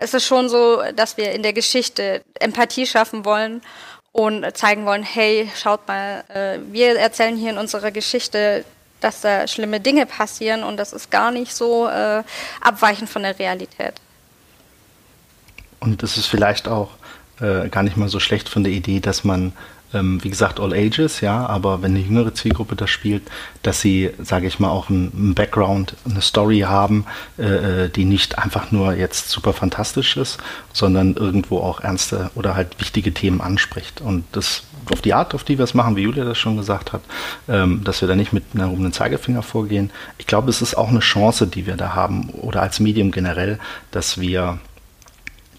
es 0.00 0.14
ist 0.14 0.24
schon 0.24 0.48
so, 0.48 0.82
dass 0.96 1.16
wir 1.16 1.32
in 1.32 1.42
der 1.42 1.52
Geschichte 1.52 2.22
Empathie 2.40 2.86
schaffen 2.86 3.24
wollen 3.24 3.60
und 4.12 4.56
zeigen 4.56 4.86
wollen, 4.86 5.02
hey, 5.02 5.48
schaut 5.54 5.86
mal, 5.86 6.24
äh, 6.28 6.58
wir 6.72 6.98
erzählen 6.98 7.36
hier 7.36 7.50
in 7.50 7.58
unserer 7.58 7.90
Geschichte, 7.90 8.64
dass 9.00 9.20
da 9.20 9.46
schlimme 9.46 9.78
Dinge 9.78 10.06
passieren 10.06 10.64
und 10.64 10.78
das 10.78 10.92
ist 10.92 11.10
gar 11.10 11.30
nicht 11.30 11.54
so 11.54 11.86
äh, 11.86 12.22
abweichend 12.60 13.10
von 13.10 13.22
der 13.22 13.38
Realität. 13.38 13.94
Und 15.80 16.02
es 16.02 16.16
ist 16.16 16.26
vielleicht 16.26 16.66
auch 16.66 16.90
äh, 17.40 17.68
gar 17.68 17.82
nicht 17.82 17.96
mal 17.96 18.08
so 18.08 18.20
schlecht 18.20 18.48
von 18.48 18.64
der 18.64 18.72
Idee, 18.72 19.00
dass 19.00 19.22
man 19.22 19.52
ähm, 19.92 20.22
wie 20.22 20.30
gesagt, 20.30 20.60
all 20.60 20.72
ages, 20.72 21.20
ja, 21.20 21.46
aber 21.46 21.82
wenn 21.82 21.92
eine 21.92 22.04
jüngere 22.04 22.34
Zielgruppe 22.34 22.76
das 22.76 22.90
spielt, 22.90 23.22
dass 23.62 23.80
sie, 23.80 24.10
sage 24.18 24.46
ich 24.46 24.58
mal, 24.58 24.70
auch 24.70 24.88
einen 24.88 25.34
Background, 25.34 25.96
eine 26.08 26.20
Story 26.20 26.60
haben, 26.60 27.06
äh, 27.38 27.84
äh, 27.84 27.88
die 27.88 28.04
nicht 28.04 28.38
einfach 28.38 28.70
nur 28.70 28.94
jetzt 28.94 29.30
super 29.30 29.52
fantastisch 29.52 30.16
ist, 30.16 30.38
sondern 30.72 31.14
irgendwo 31.14 31.58
auch 31.58 31.80
ernste 31.80 32.30
oder 32.34 32.54
halt 32.54 32.78
wichtige 32.80 33.12
Themen 33.12 33.40
anspricht. 33.40 34.00
Und 34.00 34.24
das 34.32 34.62
auf 34.90 35.02
die 35.02 35.14
Art, 35.14 35.34
auf 35.34 35.44
die 35.44 35.58
wir 35.58 35.64
es 35.64 35.74
machen, 35.74 35.96
wie 35.96 36.02
Julia 36.02 36.24
das 36.24 36.38
schon 36.38 36.56
gesagt 36.56 36.92
hat, 36.92 37.02
ähm, 37.48 37.82
dass 37.84 38.00
wir 38.00 38.08
da 38.08 38.16
nicht 38.16 38.32
mit 38.32 38.44
einem 38.52 38.64
erhobenen 38.64 38.92
Zeigefinger 38.92 39.42
vorgehen. 39.42 39.90
Ich 40.18 40.26
glaube, 40.26 40.50
es 40.50 40.62
ist 40.62 40.76
auch 40.76 40.88
eine 40.88 41.00
Chance, 41.00 41.46
die 41.46 41.66
wir 41.66 41.76
da 41.76 41.94
haben 41.94 42.30
oder 42.30 42.62
als 42.62 42.80
Medium 42.80 43.10
generell, 43.10 43.58
dass 43.90 44.20
wir 44.20 44.58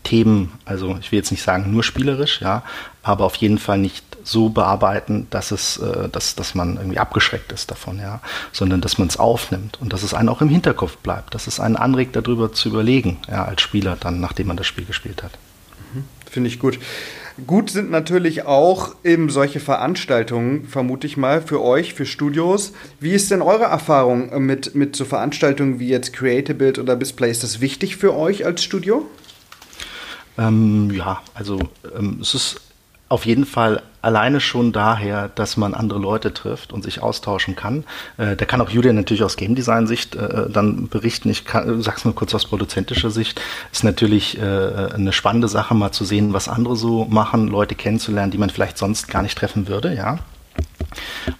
Themen, 0.03 0.51
also 0.65 0.97
ich 0.99 1.11
will 1.11 1.19
jetzt 1.19 1.31
nicht 1.31 1.43
sagen 1.43 1.71
nur 1.71 1.83
spielerisch, 1.83 2.41
ja, 2.41 2.63
aber 3.03 3.25
auf 3.25 3.35
jeden 3.35 3.59
Fall 3.59 3.77
nicht 3.77 4.10
so 4.23 4.49
bearbeiten, 4.49 5.27
dass 5.29 5.51
es, 5.51 5.77
äh, 5.77 6.09
dass, 6.09 6.35
dass 6.35 6.55
man 6.55 6.77
irgendwie 6.77 6.99
abgeschreckt 6.99 7.51
ist 7.51 7.71
davon, 7.71 7.99
ja, 7.99 8.21
sondern 8.51 8.81
dass 8.81 8.97
man 8.97 9.07
es 9.07 9.17
aufnimmt 9.17 9.79
und 9.81 9.93
dass 9.93 10.03
es 10.03 10.13
einen 10.13 10.29
auch 10.29 10.41
im 10.41 10.49
Hinterkopf 10.49 10.97
bleibt, 10.97 11.33
dass 11.33 11.47
es 11.47 11.59
einen 11.59 11.75
anregt, 11.75 12.15
darüber 12.15 12.53
zu 12.53 12.69
überlegen, 12.69 13.17
ja, 13.29 13.45
als 13.45 13.61
Spieler 13.61 13.97
dann, 13.99 14.19
nachdem 14.19 14.47
man 14.47 14.57
das 14.57 14.67
Spiel 14.67 14.85
gespielt 14.85 15.23
hat. 15.23 15.31
Mhm. 15.93 16.05
Finde 16.29 16.47
ich 16.49 16.59
gut. 16.59 16.79
Gut 17.47 17.69
sind 17.69 17.89
natürlich 17.89 18.45
auch 18.45 18.95
eben 19.03 19.29
solche 19.29 19.59
Veranstaltungen, 19.59 20.65
vermute 20.65 21.07
ich 21.07 21.17
mal, 21.17 21.41
für 21.41 21.61
euch, 21.61 21.93
für 21.93 22.05
Studios. 22.05 22.73
Wie 22.99 23.11
ist 23.11 23.31
denn 23.31 23.41
eure 23.41 23.63
Erfahrung 23.63 24.45
mit, 24.45 24.75
mit 24.75 24.95
so 24.95 25.05
Veranstaltungen 25.05 25.79
wie 25.79 25.87
jetzt 25.87 26.13
Creative 26.13 26.79
oder 26.79 26.95
Display? 26.95 27.31
Ist 27.31 27.43
das 27.43 27.61
wichtig 27.61 27.95
für 27.95 28.15
euch 28.15 28.45
als 28.45 28.63
Studio? 28.63 29.07
Ähm, 30.37 30.91
ja, 30.91 31.21
also 31.33 31.59
ähm, 31.97 32.19
es 32.21 32.33
ist 32.33 32.61
auf 33.09 33.25
jeden 33.25 33.45
Fall 33.45 33.81
alleine 34.01 34.39
schon 34.39 34.71
daher, 34.71 35.29
dass 35.29 35.57
man 35.57 35.73
andere 35.73 35.99
Leute 35.99 36.33
trifft 36.33 36.73
und 36.73 36.83
sich 36.83 37.01
austauschen 37.01 37.55
kann. 37.55 37.83
Äh, 38.17 38.35
da 38.35 38.45
kann 38.45 38.61
auch 38.61 38.69
Julian 38.69 38.95
natürlich 38.95 39.23
aus 39.23 39.37
Game 39.37 39.55
Design 39.55 39.87
Sicht 39.87 40.15
äh, 40.15 40.49
dann 40.49 40.87
berichten. 40.87 41.29
Ich 41.29 41.45
kann, 41.45 41.81
sag's 41.81 42.05
nur 42.05 42.15
kurz 42.15 42.33
aus 42.33 42.45
produzentischer 42.45 43.11
Sicht. 43.11 43.41
Ist 43.71 43.83
natürlich 43.83 44.37
äh, 44.37 44.41
eine 44.41 45.13
spannende 45.13 45.47
Sache, 45.47 45.75
mal 45.75 45.91
zu 45.91 46.05
sehen, 46.05 46.33
was 46.33 46.47
andere 46.47 46.75
so 46.75 47.05
machen, 47.05 47.47
Leute 47.47 47.75
kennenzulernen, 47.75 48.31
die 48.31 48.37
man 48.37 48.49
vielleicht 48.49 48.77
sonst 48.77 49.07
gar 49.07 49.21
nicht 49.21 49.37
treffen 49.37 49.67
würde, 49.67 49.93
ja. 49.93 50.19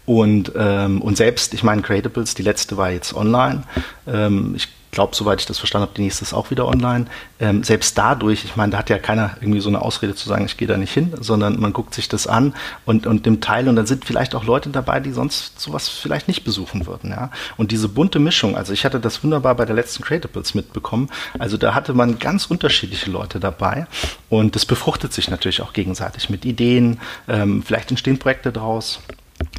Und, 0.06 0.53
ähm, 0.56 1.01
und 1.01 1.18
selbst, 1.18 1.53
ich 1.53 1.63
meine, 1.63 1.82
Creatables, 1.82 2.36
die 2.36 2.44
letzte 2.44 2.77
war 2.77 2.91
jetzt 2.91 3.13
online. 3.13 3.63
Ähm, 4.08 4.53
ich 4.56 4.70
glaube, 4.91 5.15
soweit 5.15 5.39
ich 5.39 5.45
das 5.45 5.57
verstanden 5.57 5.88
habe, 5.88 5.95
die 5.95 6.03
nächste 6.03 6.24
ist 6.24 6.33
auch 6.33 6.51
wieder 6.51 6.67
online. 6.67 7.05
Ähm, 7.39 7.63
selbst 7.63 7.98
dadurch, 7.98 8.43
ich 8.43 8.55
meine, 8.55 8.74
da 8.74 8.77
hat 8.77 8.89
ja 8.89 9.00
keiner 9.00 9.38
irgendwie 9.39 9.62
so 9.62 9.69
eine 9.69 9.81
Ausrede 9.81 10.15
zu 10.15 10.27
sagen, 10.27 10.45
ich 10.45 10.57
gehe 10.57 10.67
da 10.67 10.77
nicht 10.77 10.93
hin, 10.93 11.13
sondern 11.19 11.60
man 11.60 11.74
guckt 11.74 11.93
sich 11.93 12.10
das 12.10 12.27
an 12.27 12.53
und, 12.86 13.07
und 13.07 13.25
nimmt 13.25 13.43
teil 13.43 13.67
und 13.67 13.77
dann 13.77 13.86
sind 13.86 14.05
vielleicht 14.05 14.36
auch 14.36 14.43
Leute 14.43 14.69
dabei, 14.69 15.00
die 15.00 15.12
sonst 15.12 15.60
sowas 15.60 15.88
vielleicht 15.88 16.27
nicht 16.27 16.43
besuchen 16.43 16.86
würden. 16.86 17.10
Ja? 17.10 17.31
Und 17.57 17.71
diese 17.71 17.88
bunte 17.88 18.19
Mischung, 18.19 18.55
also 18.55 18.74
ich 18.74 18.86
hatte 18.86 19.00
das 19.00 19.24
wunderbar 19.24 19.55
bei 19.55 19.65
der 19.65 19.75
letzten 19.75 20.03
Creatables 20.03 20.53
mitbekommen, 20.53 21.10
also 21.39 21.57
da 21.57 21.74
hatte 21.74 21.93
man 21.93 22.19
ganz 22.19 22.45
unterschiedliche 22.45 23.10
Leute 23.10 23.39
dabei 23.39 23.88
und 24.29 24.55
das 24.55 24.65
befruchtet 24.65 25.13
sich 25.13 25.29
natürlich 25.29 25.62
auch 25.62 25.74
gegenseitig 25.74 26.29
mit 26.29 26.45
Ideen, 26.45 27.00
ähm, 27.27 27.63
vielleicht 27.63 27.91
entstehen 27.91 28.19
Projekte 28.19 28.51
draus 28.51 29.00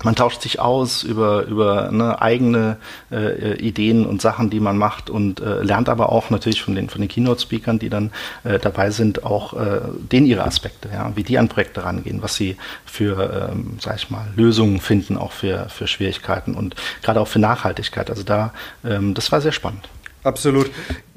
man 0.04 0.14
tauscht 0.14 0.42
sich 0.42 0.60
aus 0.60 1.02
über, 1.02 1.44
über 1.44 1.90
ne, 1.90 2.20
eigene 2.20 2.76
äh, 3.10 3.56
Ideen 3.56 4.06
und 4.06 4.20
Sachen, 4.20 4.50
die 4.50 4.60
man 4.60 4.76
macht 4.76 5.10
und 5.10 5.40
äh, 5.40 5.62
lernt 5.62 5.88
aber 5.88 6.10
auch 6.10 6.30
natürlich 6.30 6.62
von 6.62 6.74
den, 6.74 6.88
von 6.88 7.00
den 7.00 7.08
Keynote-Speakern, 7.08 7.78
die 7.78 7.88
dann 7.88 8.10
äh, 8.44 8.58
dabei 8.58 8.90
sind, 8.90 9.24
auch 9.24 9.54
äh, 9.54 9.80
denen 10.10 10.26
ihre 10.26 10.44
Aspekte, 10.44 10.88
ja, 10.92 11.12
wie 11.14 11.22
die 11.22 11.38
an 11.38 11.48
Projekte 11.48 11.84
rangehen, 11.84 12.22
was 12.22 12.36
sie 12.36 12.56
für, 12.84 13.50
ähm, 13.52 13.78
sag 13.80 13.96
ich 13.96 14.10
mal, 14.10 14.26
Lösungen 14.36 14.80
finden, 14.80 15.16
auch 15.16 15.32
für, 15.32 15.68
für 15.68 15.86
Schwierigkeiten 15.86 16.54
und 16.54 16.74
gerade 17.02 17.20
auch 17.20 17.28
für 17.28 17.38
Nachhaltigkeit. 17.38 18.10
Also 18.10 18.22
da, 18.22 18.52
ähm, 18.84 19.14
das 19.14 19.30
war 19.32 19.40
sehr 19.40 19.52
spannend. 19.52 19.88
Absolut. 20.24 20.70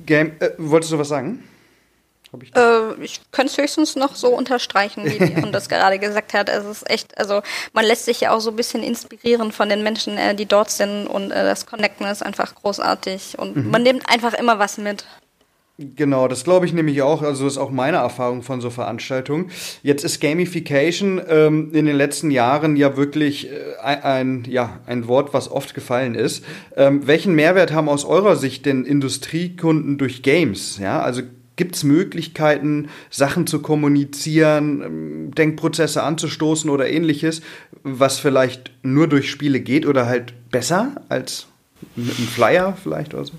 Game, 0.06 0.34
äh, 0.40 0.50
wolltest 0.58 0.92
du 0.92 1.00
was 1.00 1.10
sagen? 1.10 1.44
Ich, 2.42 2.56
äh, 2.56 3.04
ich 3.04 3.22
könnte 3.32 3.52
es 3.52 3.58
höchstens 3.58 3.96
noch 3.96 4.16
so 4.16 4.30
unterstreichen, 4.30 5.06
wie 5.06 5.18
Leon 5.24 5.52
das 5.52 5.70
gerade 5.70 6.00
gesagt 6.00 6.34
hat. 6.34 6.50
Es 6.50 6.66
ist 6.66 6.90
echt, 6.90 7.18
also 7.18 7.42
man 7.74 7.86
lässt 7.86 8.06
sich 8.06 8.22
ja 8.22 8.32
auch 8.32 8.42
so 8.42 8.50
ein 8.50 8.56
bisschen 8.56 8.84
inspirieren 8.84 9.52
von 9.52 9.70
den 9.70 9.84
Menschen, 9.84 10.18
äh, 10.18 10.36
die 10.36 10.46
dort 10.46 10.72
sind 10.72 11.08
und 11.08 11.32
äh, 11.32 11.44
das 11.44 11.66
Connecten 11.66 12.06
ist 12.08 12.24
einfach 12.24 12.56
großartig 12.56 13.38
und 13.38 13.56
mhm. 13.56 13.72
man 13.72 13.84
nimmt 13.84 14.10
einfach 14.10 14.34
immer 14.34 14.60
was 14.60 14.78
mit. 14.78 15.06
Genau, 15.78 16.30
das 16.30 16.46
glaube 16.46 16.66
ich 16.66 16.72
nämlich 16.72 17.02
auch. 17.02 17.22
Also 17.22 17.44
das 17.44 17.54
ist 17.54 17.60
auch 17.60 17.70
meine 17.70 17.98
Erfahrung 17.98 18.44
von 18.44 18.62
so 18.62 18.70
Veranstaltungen. 18.70 19.52
Jetzt 19.84 20.06
ist 20.06 20.22
Gamification 20.22 21.22
ähm, 21.28 21.72
in 21.74 21.86
den 21.86 21.98
letzten 21.98 22.32
Jahren 22.32 22.78
ja 22.78 22.96
wirklich 22.96 23.52
äh, 23.52 23.76
ein, 23.84 24.46
ja, 24.48 24.80
ein 24.86 25.10
Wort, 25.10 25.34
was 25.34 25.52
oft 25.52 25.74
gefallen 25.74 26.16
ist. 26.16 26.46
Ähm, 26.78 27.06
welchen 27.08 27.36
Mehrwert 27.36 27.74
haben 27.74 27.90
aus 27.90 28.06
eurer 28.06 28.38
Sicht 28.38 28.66
denn 28.66 28.86
Industriekunden 28.86 29.98
durch 29.98 30.24
Games? 30.24 30.78
Ja, 30.78 31.02
also 31.02 31.24
Gibt 31.56 31.76
es 31.76 31.84
Möglichkeiten, 31.84 32.90
Sachen 33.10 33.48
zu 33.48 33.62
kommunizieren, 33.62 34.82
ähm, 34.82 35.32
Denkprozesse 35.36 36.04
anzustoßen 36.04 36.70
oder 36.70 36.90
ähnliches, 36.90 37.42
was 37.84 38.20
vielleicht 38.20 38.72
nur 38.84 39.08
durch 39.08 39.30
Spiele 39.30 39.60
geht 39.60 39.86
oder 39.86 40.06
halt 40.06 40.34
besser 40.50 40.96
als 41.08 41.48
mit 41.96 42.18
einem 42.18 42.28
Flyer 42.28 42.78
vielleicht 42.82 43.14
oder 43.14 43.26
so? 43.26 43.34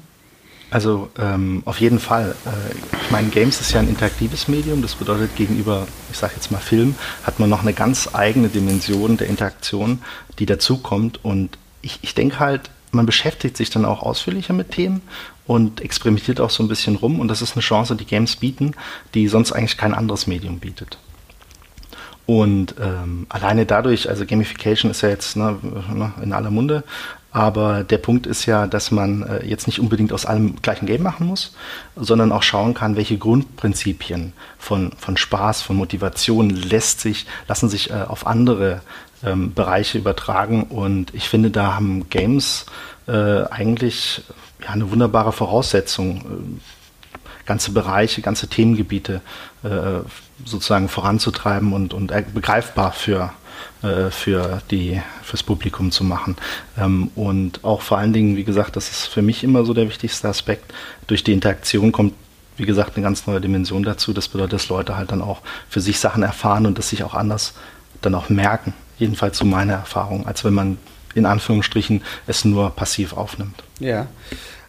Also 0.70 1.10
ähm, 1.18 1.62
auf 1.64 1.80
jeden 1.80 2.00
Fall. 2.00 2.34
Äh, 2.44 2.96
ich 3.04 3.10
meine, 3.10 3.28
Games 3.28 3.60
ist 3.60 3.72
ja 3.72 3.80
ein 3.80 3.88
interaktives 3.88 4.48
Medium. 4.48 4.82
Das 4.82 4.94
bedeutet, 4.94 5.36
gegenüber, 5.36 5.86
ich 6.10 6.18
sage 6.18 6.34
jetzt 6.34 6.50
mal 6.50 6.58
Film, 6.58 6.96
hat 7.22 7.38
man 7.38 7.48
noch 7.48 7.62
eine 7.62 7.72
ganz 7.72 8.10
eigene 8.14 8.48
Dimension 8.48 9.16
der 9.16 9.28
Interaktion, 9.28 10.02
die 10.38 10.46
dazukommt. 10.46 11.24
Und 11.24 11.56
ich, 11.82 12.00
ich 12.02 12.14
denke 12.14 12.40
halt, 12.40 12.70
man 12.90 13.06
beschäftigt 13.06 13.56
sich 13.56 13.70
dann 13.70 13.84
auch 13.84 14.02
ausführlicher 14.02 14.54
mit 14.54 14.72
Themen 14.72 15.02
und 15.46 15.80
experimentiert 15.80 16.40
auch 16.40 16.50
so 16.50 16.62
ein 16.62 16.68
bisschen 16.68 16.96
rum. 16.96 17.20
Und 17.20 17.28
das 17.28 17.42
ist 17.42 17.54
eine 17.54 17.62
Chance, 17.62 17.96
die 17.96 18.04
Games 18.04 18.36
bieten, 18.36 18.72
die 19.14 19.28
sonst 19.28 19.52
eigentlich 19.52 19.76
kein 19.76 19.94
anderes 19.94 20.26
Medium 20.26 20.58
bietet. 20.58 20.98
Und 22.26 22.74
ähm, 22.80 23.26
alleine 23.28 23.66
dadurch, 23.66 24.08
also 24.08 24.26
Gamification 24.26 24.90
ist 24.90 25.02
ja 25.02 25.08
jetzt 25.08 25.36
ne, 25.36 25.58
ne 25.94 26.12
in 26.20 26.32
aller 26.32 26.50
Munde, 26.50 26.82
aber 27.30 27.84
der 27.84 27.98
Punkt 27.98 28.26
ist 28.26 28.46
ja, 28.46 28.66
dass 28.66 28.90
man 28.90 29.22
äh, 29.22 29.44
jetzt 29.44 29.66
nicht 29.66 29.78
unbedingt 29.78 30.12
aus 30.12 30.24
allem 30.26 30.56
gleichen 30.62 30.86
Game 30.86 31.02
machen 31.02 31.26
muss, 31.26 31.54
sondern 31.94 32.32
auch 32.32 32.42
schauen 32.42 32.72
kann, 32.72 32.96
welche 32.96 33.18
Grundprinzipien 33.18 34.32
von, 34.58 34.90
von 34.98 35.16
Spaß, 35.16 35.60
von 35.62 35.76
Motivation 35.76 36.50
lässt 36.50 37.00
sich, 37.00 37.26
lassen 37.46 37.68
sich 37.68 37.90
äh, 37.90 38.04
auf 38.08 38.26
andere 38.26 38.80
ähm, 39.22 39.52
Bereiche 39.52 39.98
übertragen. 39.98 40.64
Und 40.64 41.14
ich 41.14 41.28
finde, 41.28 41.50
da 41.50 41.74
haben 41.74 42.08
Games 42.08 42.66
äh, 43.06 43.44
eigentlich 43.50 44.22
ja, 44.62 44.70
eine 44.70 44.90
wunderbare 44.90 45.32
Voraussetzung, 45.32 46.18
äh, 46.18 47.16
ganze 47.46 47.72
Bereiche, 47.72 48.22
ganze 48.22 48.48
Themengebiete 48.48 49.20
äh, 49.62 50.00
sozusagen 50.44 50.88
voranzutreiben 50.88 51.72
und, 51.72 51.94
und 51.94 52.12
begreifbar 52.34 52.92
für 52.92 53.32
äh, 53.82 54.10
für 54.10 54.62
die, 54.70 55.00
fürs 55.22 55.42
Publikum 55.42 55.90
zu 55.90 56.02
machen. 56.02 56.36
Ähm, 56.78 57.10
und 57.14 57.62
auch 57.64 57.82
vor 57.82 57.98
allen 57.98 58.12
Dingen, 58.12 58.36
wie 58.36 58.44
gesagt, 58.44 58.76
das 58.76 58.90
ist 58.90 59.06
für 59.06 59.22
mich 59.22 59.44
immer 59.44 59.64
so 59.64 59.74
der 59.74 59.88
wichtigste 59.88 60.28
Aspekt. 60.28 60.72
Durch 61.06 61.24
die 61.24 61.32
Interaktion 61.32 61.92
kommt, 61.92 62.14
wie 62.56 62.64
gesagt, 62.64 62.96
eine 62.96 63.04
ganz 63.04 63.26
neue 63.26 63.40
Dimension 63.40 63.82
dazu. 63.82 64.12
Das 64.12 64.28
bedeutet, 64.28 64.54
dass 64.54 64.68
Leute 64.68 64.96
halt 64.96 65.12
dann 65.12 65.20
auch 65.20 65.42
für 65.68 65.80
sich 65.80 66.00
Sachen 66.00 66.22
erfahren 66.22 66.64
und 66.64 66.78
das 66.78 66.88
sich 66.88 67.04
auch 67.04 67.14
anders 67.14 67.54
dann 68.00 68.14
auch 68.14 68.30
merken. 68.30 68.72
Jedenfalls 68.98 69.36
so 69.36 69.44
meine 69.44 69.72
Erfahrung, 69.72 70.26
als 70.26 70.42
wenn 70.44 70.54
man 70.54 70.78
in 71.16 71.26
Anführungsstrichen 71.26 72.02
es 72.26 72.44
nur 72.44 72.70
passiv 72.70 73.14
aufnimmt. 73.14 73.64
Ja. 73.80 74.06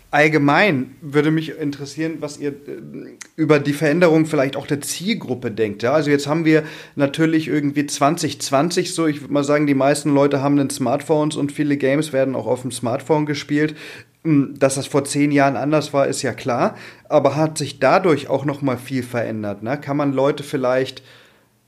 Allgemein 0.09 0.95
würde 1.01 1.31
mich 1.31 1.59
interessieren, 1.59 2.17
was 2.21 2.37
ihr 2.37 2.51
äh, 2.51 3.17
über 3.35 3.59
die 3.59 3.73
Veränderung 3.73 4.25
vielleicht 4.25 4.55
auch 4.55 4.65
der 4.65 4.79
Zielgruppe 4.79 5.51
denkt. 5.51 5.83
Ja? 5.83 5.91
Also 5.91 6.09
jetzt 6.09 6.27
haben 6.27 6.45
wir 6.45 6.63
natürlich 6.95 7.49
irgendwie 7.49 7.85
2020 7.85 8.93
so, 8.93 9.05
ich 9.05 9.21
würde 9.21 9.33
mal 9.33 9.43
sagen, 9.43 9.67
die 9.67 9.73
meisten 9.73 10.13
Leute 10.13 10.41
haben 10.41 10.55
den 10.55 10.69
Smartphones 10.69 11.35
und 11.35 11.51
viele 11.51 11.75
Games 11.75 12.13
werden 12.13 12.35
auch 12.35 12.47
auf 12.47 12.61
dem 12.61 12.71
Smartphone 12.71 13.25
gespielt. 13.25 13.75
Hm, 14.23 14.55
dass 14.57 14.75
das 14.75 14.87
vor 14.87 15.03
zehn 15.03 15.31
Jahren 15.31 15.57
anders 15.57 15.91
war, 15.91 16.07
ist 16.07 16.21
ja 16.21 16.31
klar. 16.31 16.75
Aber 17.09 17.35
hat 17.35 17.57
sich 17.57 17.79
dadurch 17.79 18.29
auch 18.29 18.45
noch 18.45 18.61
mal 18.61 18.77
viel 18.77 19.03
verändert? 19.03 19.61
Ne? 19.61 19.77
Kann 19.77 19.97
man 19.97 20.13
Leute 20.13 20.43
vielleicht 20.43 21.03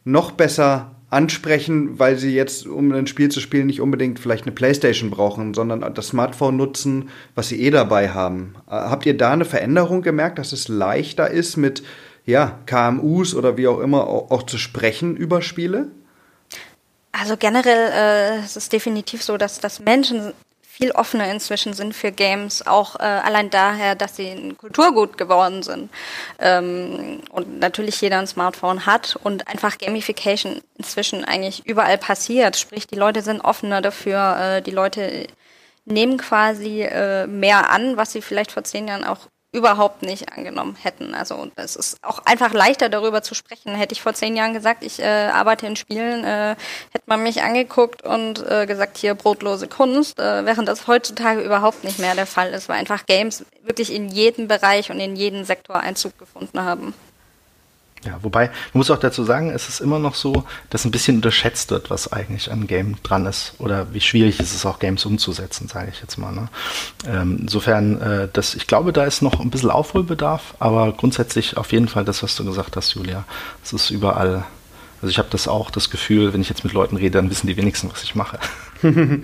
noch 0.06 0.32
besser 0.32 0.95
ansprechen, 1.10 1.98
weil 1.98 2.17
sie 2.17 2.36
jetzt, 2.36 2.67
um 2.67 2.91
ein 2.91 3.08
Spiel 3.08 3.30
zu 3.30 3.39
spielen, 3.39 3.67
nicht 3.67 3.82
unbedingt 3.82 4.19
vielleicht 4.19 4.45
eine 4.45 4.52
Playstation 4.52 5.10
brauchen, 5.10 5.54
sondern 5.54 5.93
das 5.93 6.08
Smartphone 6.10 6.58
nutzen, 6.58 7.10
was 7.36 7.50
sie 7.50 7.62
eh 7.62 7.72
dabei 7.72 8.10
haben. 8.10 8.56
Äh, 8.67 8.72
habt 8.72 9.06
ihr 9.06 9.17
da 9.17 9.32
eine 9.32 9.45
Veränderung 9.45 10.02
gemerkt, 10.02 10.39
dass 10.39 10.52
es 10.52 10.67
leichter 10.67 11.30
ist, 11.30 11.58
mit 11.58 11.84
ja, 12.26 12.60
KMUs 12.67 13.34
oder 13.34 13.58
wie 13.58 13.67
auch 13.67 13.80
immer 13.80 14.08
auch, 14.08 14.30
auch 14.30 14.43
zu 14.43 14.58
sprechen 14.58 15.17
über 15.17 15.41
Spiele? 15.41 15.88
Also 17.12 17.38
generell 17.38 17.91
äh, 17.91 18.45
ist 18.45 18.56
es 18.56 18.69
definitiv 18.69 19.24
so, 19.24 19.38
dass, 19.38 19.60
dass 19.60 19.80
Menschen 19.80 20.34
viel 20.80 20.92
offener 20.92 21.30
inzwischen 21.30 21.74
sind 21.74 21.94
für 21.94 22.12
Games, 22.12 22.65
auch 22.65 22.96
äh, 22.96 23.04
allein 23.04 23.50
daher, 23.50 23.96
dass 23.96 24.15
sie 24.15 24.30
ein 24.30 24.58
Kulturgut 24.58 25.18
geworden 25.18 25.62
sind. 25.62 25.89
Ähm, 26.39 27.22
und 27.32 27.60
natürlich 27.60 28.00
jeder 28.00 28.20
ein 28.20 28.28
Smartphone 28.28 28.86
hat 28.86 29.18
und 29.22 29.50
einfach 29.50 29.78
Gamification 29.78 30.62
inzwischen 30.78 31.26
eigentlich 31.26 31.65
überall 31.65 31.98
passiert. 31.98 32.56
Sprich, 32.56 32.88
die 32.88 32.96
Leute 32.96 33.22
sind 33.24 33.42
offener 33.42 33.82
dafür, 33.82 34.38
äh, 34.39 34.62
die 34.62 34.72
Leute 34.72 35.28
nehmen 35.84 36.18
quasi 36.18 36.84
äh, 36.84 37.28
mehr 37.28 37.72
an, 37.72 37.98
was 37.98 38.13
sie 38.13 38.22
vielleicht 38.22 38.54
vor 38.54 38.63
zehn 38.63 38.88
Jahren 38.88 39.04
auch 39.04 39.28
überhaupt 39.51 40.03
nicht 40.03 40.31
angenommen 40.31 40.75
hätten. 40.79 41.15
Also 41.15 41.47
es 41.55 41.75
ist 41.75 42.03
auch 42.03 42.19
einfach 42.25 42.53
leichter 42.53 42.88
darüber 42.88 43.23
zu 43.23 43.33
sprechen. 43.33 43.73
Hätte 43.73 43.93
ich 43.93 44.01
vor 44.01 44.13
zehn 44.13 44.35
Jahren 44.35 44.53
gesagt, 44.53 44.83
ich 44.83 44.99
äh, 44.99 45.29
arbeite 45.33 45.65
in 45.65 45.75
Spielen, 45.75 46.23
äh, 46.23 46.55
hätte 46.91 47.05
man 47.07 47.23
mich 47.23 47.41
angeguckt 47.41 48.03
und 48.03 48.45
äh, 48.47 48.67
gesagt, 48.67 48.97
hier 48.97 49.15
brotlose 49.15 49.67
Kunst, 49.67 50.19
äh, 50.19 50.45
während 50.45 50.67
das 50.67 50.85
heutzutage 50.88 51.41
überhaupt 51.41 51.83
nicht 51.83 51.97
mehr 51.97 52.13
der 52.13 52.27
Fall 52.27 52.53
ist, 52.53 52.69
weil 52.69 52.77
einfach 52.77 53.07
Games 53.07 53.43
wirklich 53.63 53.91
in 53.91 54.09
jedem 54.09 54.47
Bereich 54.47 54.91
und 54.91 54.99
in 54.99 55.15
jeden 55.15 55.45
Sektor 55.45 55.77
Einzug 55.77 56.17
gefunden 56.19 56.62
haben. 56.62 56.93
Ja, 58.05 58.17
wobei, 58.21 58.47
man 58.47 58.79
muss 58.79 58.91
auch 58.91 58.99
dazu 58.99 59.23
sagen, 59.25 59.49
es 59.49 59.67
ist 59.67 59.81
immer 59.81 59.99
noch 59.99 60.15
so, 60.15 60.45
dass 60.69 60.85
ein 60.85 60.91
bisschen 60.91 61.17
unterschätzt 61.17 61.69
wird, 61.69 61.89
was 61.89 62.12
eigentlich 62.13 62.49
an 62.49 62.65
Game 62.65 62.95
dran 63.03 63.25
ist. 63.25 63.55
Oder 63.59 63.93
wie 63.93 63.99
schwierig 63.99 64.39
ist 64.39 64.55
es 64.55 64.65
auch, 64.65 64.79
Games 64.79 65.05
umzusetzen, 65.05 65.67
sage 65.67 65.91
ich 65.91 65.99
jetzt 65.99 66.17
mal. 66.17 66.31
Ne? 66.31 66.47
Ähm, 67.05 67.39
insofern, 67.41 68.01
äh, 68.01 68.27
das, 68.31 68.55
ich 68.55 68.67
glaube, 68.67 68.93
da 68.93 69.03
ist 69.03 69.21
noch 69.21 69.41
ein 69.41 69.49
bisschen 69.49 69.69
Aufholbedarf, 69.69 70.55
aber 70.59 70.93
grundsätzlich 70.93 71.57
auf 71.57 71.73
jeden 71.73 71.89
Fall 71.89 72.05
das, 72.05 72.23
was 72.23 72.35
du 72.35 72.45
gesagt 72.45 72.77
hast, 72.77 72.93
Julia. 72.93 73.25
Es 73.63 73.73
ist 73.73 73.89
überall. 73.89 74.45
Also 75.01 75.12
ich 75.12 75.17
habe 75.17 75.29
das 75.31 75.47
auch 75.47 75.71
das 75.71 75.89
Gefühl, 75.89 76.33
wenn 76.33 76.41
ich 76.41 76.49
jetzt 76.49 76.63
mit 76.63 76.73
Leuten 76.73 76.97
rede, 76.97 77.12
dann 77.12 77.29
wissen 77.29 77.47
die 77.47 77.57
wenigsten, 77.57 77.89
was 77.91 78.03
ich 78.03 78.15
mache. 78.15 78.39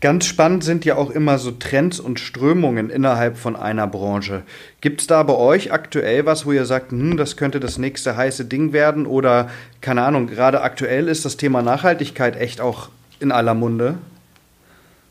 Ganz 0.00 0.26
spannend 0.26 0.62
sind 0.62 0.84
ja 0.84 0.96
auch 0.96 1.10
immer 1.10 1.38
so 1.38 1.50
Trends 1.50 1.98
und 1.98 2.20
Strömungen 2.20 2.88
innerhalb 2.88 3.36
von 3.36 3.56
einer 3.56 3.86
Branche. 3.86 4.42
Gibt 4.80 5.00
es 5.00 5.06
da 5.08 5.22
bei 5.24 5.34
euch 5.34 5.72
aktuell 5.72 6.24
was, 6.24 6.46
wo 6.46 6.52
ihr 6.52 6.66
sagt, 6.66 6.92
hm, 6.92 7.16
das 7.16 7.36
könnte 7.36 7.58
das 7.58 7.78
nächste 7.78 8.16
heiße 8.16 8.44
Ding 8.44 8.72
werden? 8.72 9.06
Oder, 9.06 9.50
keine 9.80 10.04
Ahnung, 10.04 10.28
gerade 10.28 10.60
aktuell 10.60 11.08
ist 11.08 11.24
das 11.24 11.36
Thema 11.36 11.62
Nachhaltigkeit 11.62 12.36
echt 12.36 12.60
auch 12.60 12.90
in 13.18 13.32
aller 13.32 13.54
Munde? 13.54 13.98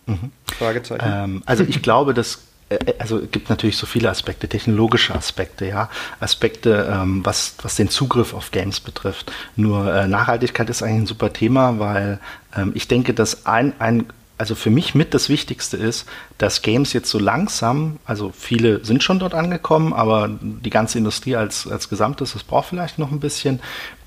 Mhm. 0.06 0.32
Fragezeichen. 0.58 1.06
Ähm, 1.06 1.44
also 1.46 1.66
ich 1.68 1.82
glaube, 1.82 2.14
dass 2.14 2.44
äh, 2.70 2.76
äh, 2.76 2.94
also 3.00 3.20
es 3.20 3.32
gibt 3.32 3.50
natürlich 3.50 3.78
so 3.78 3.86
viele 3.86 4.10
Aspekte, 4.10 4.48
technologische 4.48 5.14
Aspekte, 5.14 5.66
ja, 5.66 5.90
Aspekte, 6.20 6.90
ähm, 6.92 7.26
was, 7.26 7.56
was 7.62 7.76
den 7.76 7.90
Zugriff 7.90 8.34
auf 8.34 8.52
Games 8.52 8.80
betrifft. 8.80 9.32
Nur 9.56 9.94
äh, 9.94 10.08
Nachhaltigkeit 10.08 10.70
ist 10.70 10.82
eigentlich 10.82 11.02
ein 11.02 11.08
super 11.08 11.34
Thema, 11.34 11.80
weil 11.80 12.20
ähm, 12.56 12.72
ich 12.74 12.88
denke, 12.88 13.14
dass 13.14 13.46
ein, 13.46 13.74
ein 13.80 14.06
also 14.38 14.54
für 14.56 14.70
mich 14.70 14.94
mit 14.94 15.14
das 15.14 15.30
Wichtigste 15.30 15.78
ist, 15.78 16.06
dass 16.38 16.62
Games 16.62 16.94
jetzt 16.94 17.10
so 17.10 17.18
langsam, 17.18 17.98
also 18.06 18.32
viele 18.38 18.86
sind 18.86 19.04
schon 19.04 19.20
dort 19.20 19.34
angekommen, 19.34 19.94
aber 19.94 20.30
die 20.40 20.70
ganze 20.70 20.98
Industrie 21.00 21.36
als, 21.36 21.68
als 21.68 21.90
Gesamtes, 21.90 22.34
das 22.34 22.44
braucht 22.44 22.70
vielleicht 22.70 23.00
noch 23.00 23.12
ein 23.12 23.20
bisschen, 23.20 23.60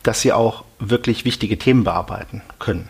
dass 0.03 0.21
sie 0.21 0.33
auch 0.33 0.65
wirklich 0.79 1.25
wichtige 1.25 1.59
Themen 1.59 1.85
bearbeiten 1.85 2.43
können. 2.59 2.89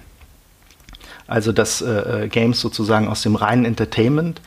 Also 1.27 1.53
dass 1.53 1.81
äh, 1.81 2.25
äh 2.25 2.29
Games 2.29 2.61
sozusagen 2.61 3.09
aus 3.09 3.23
dem 3.23 3.37
reinen 3.37 3.65
Entertainment 3.65 4.41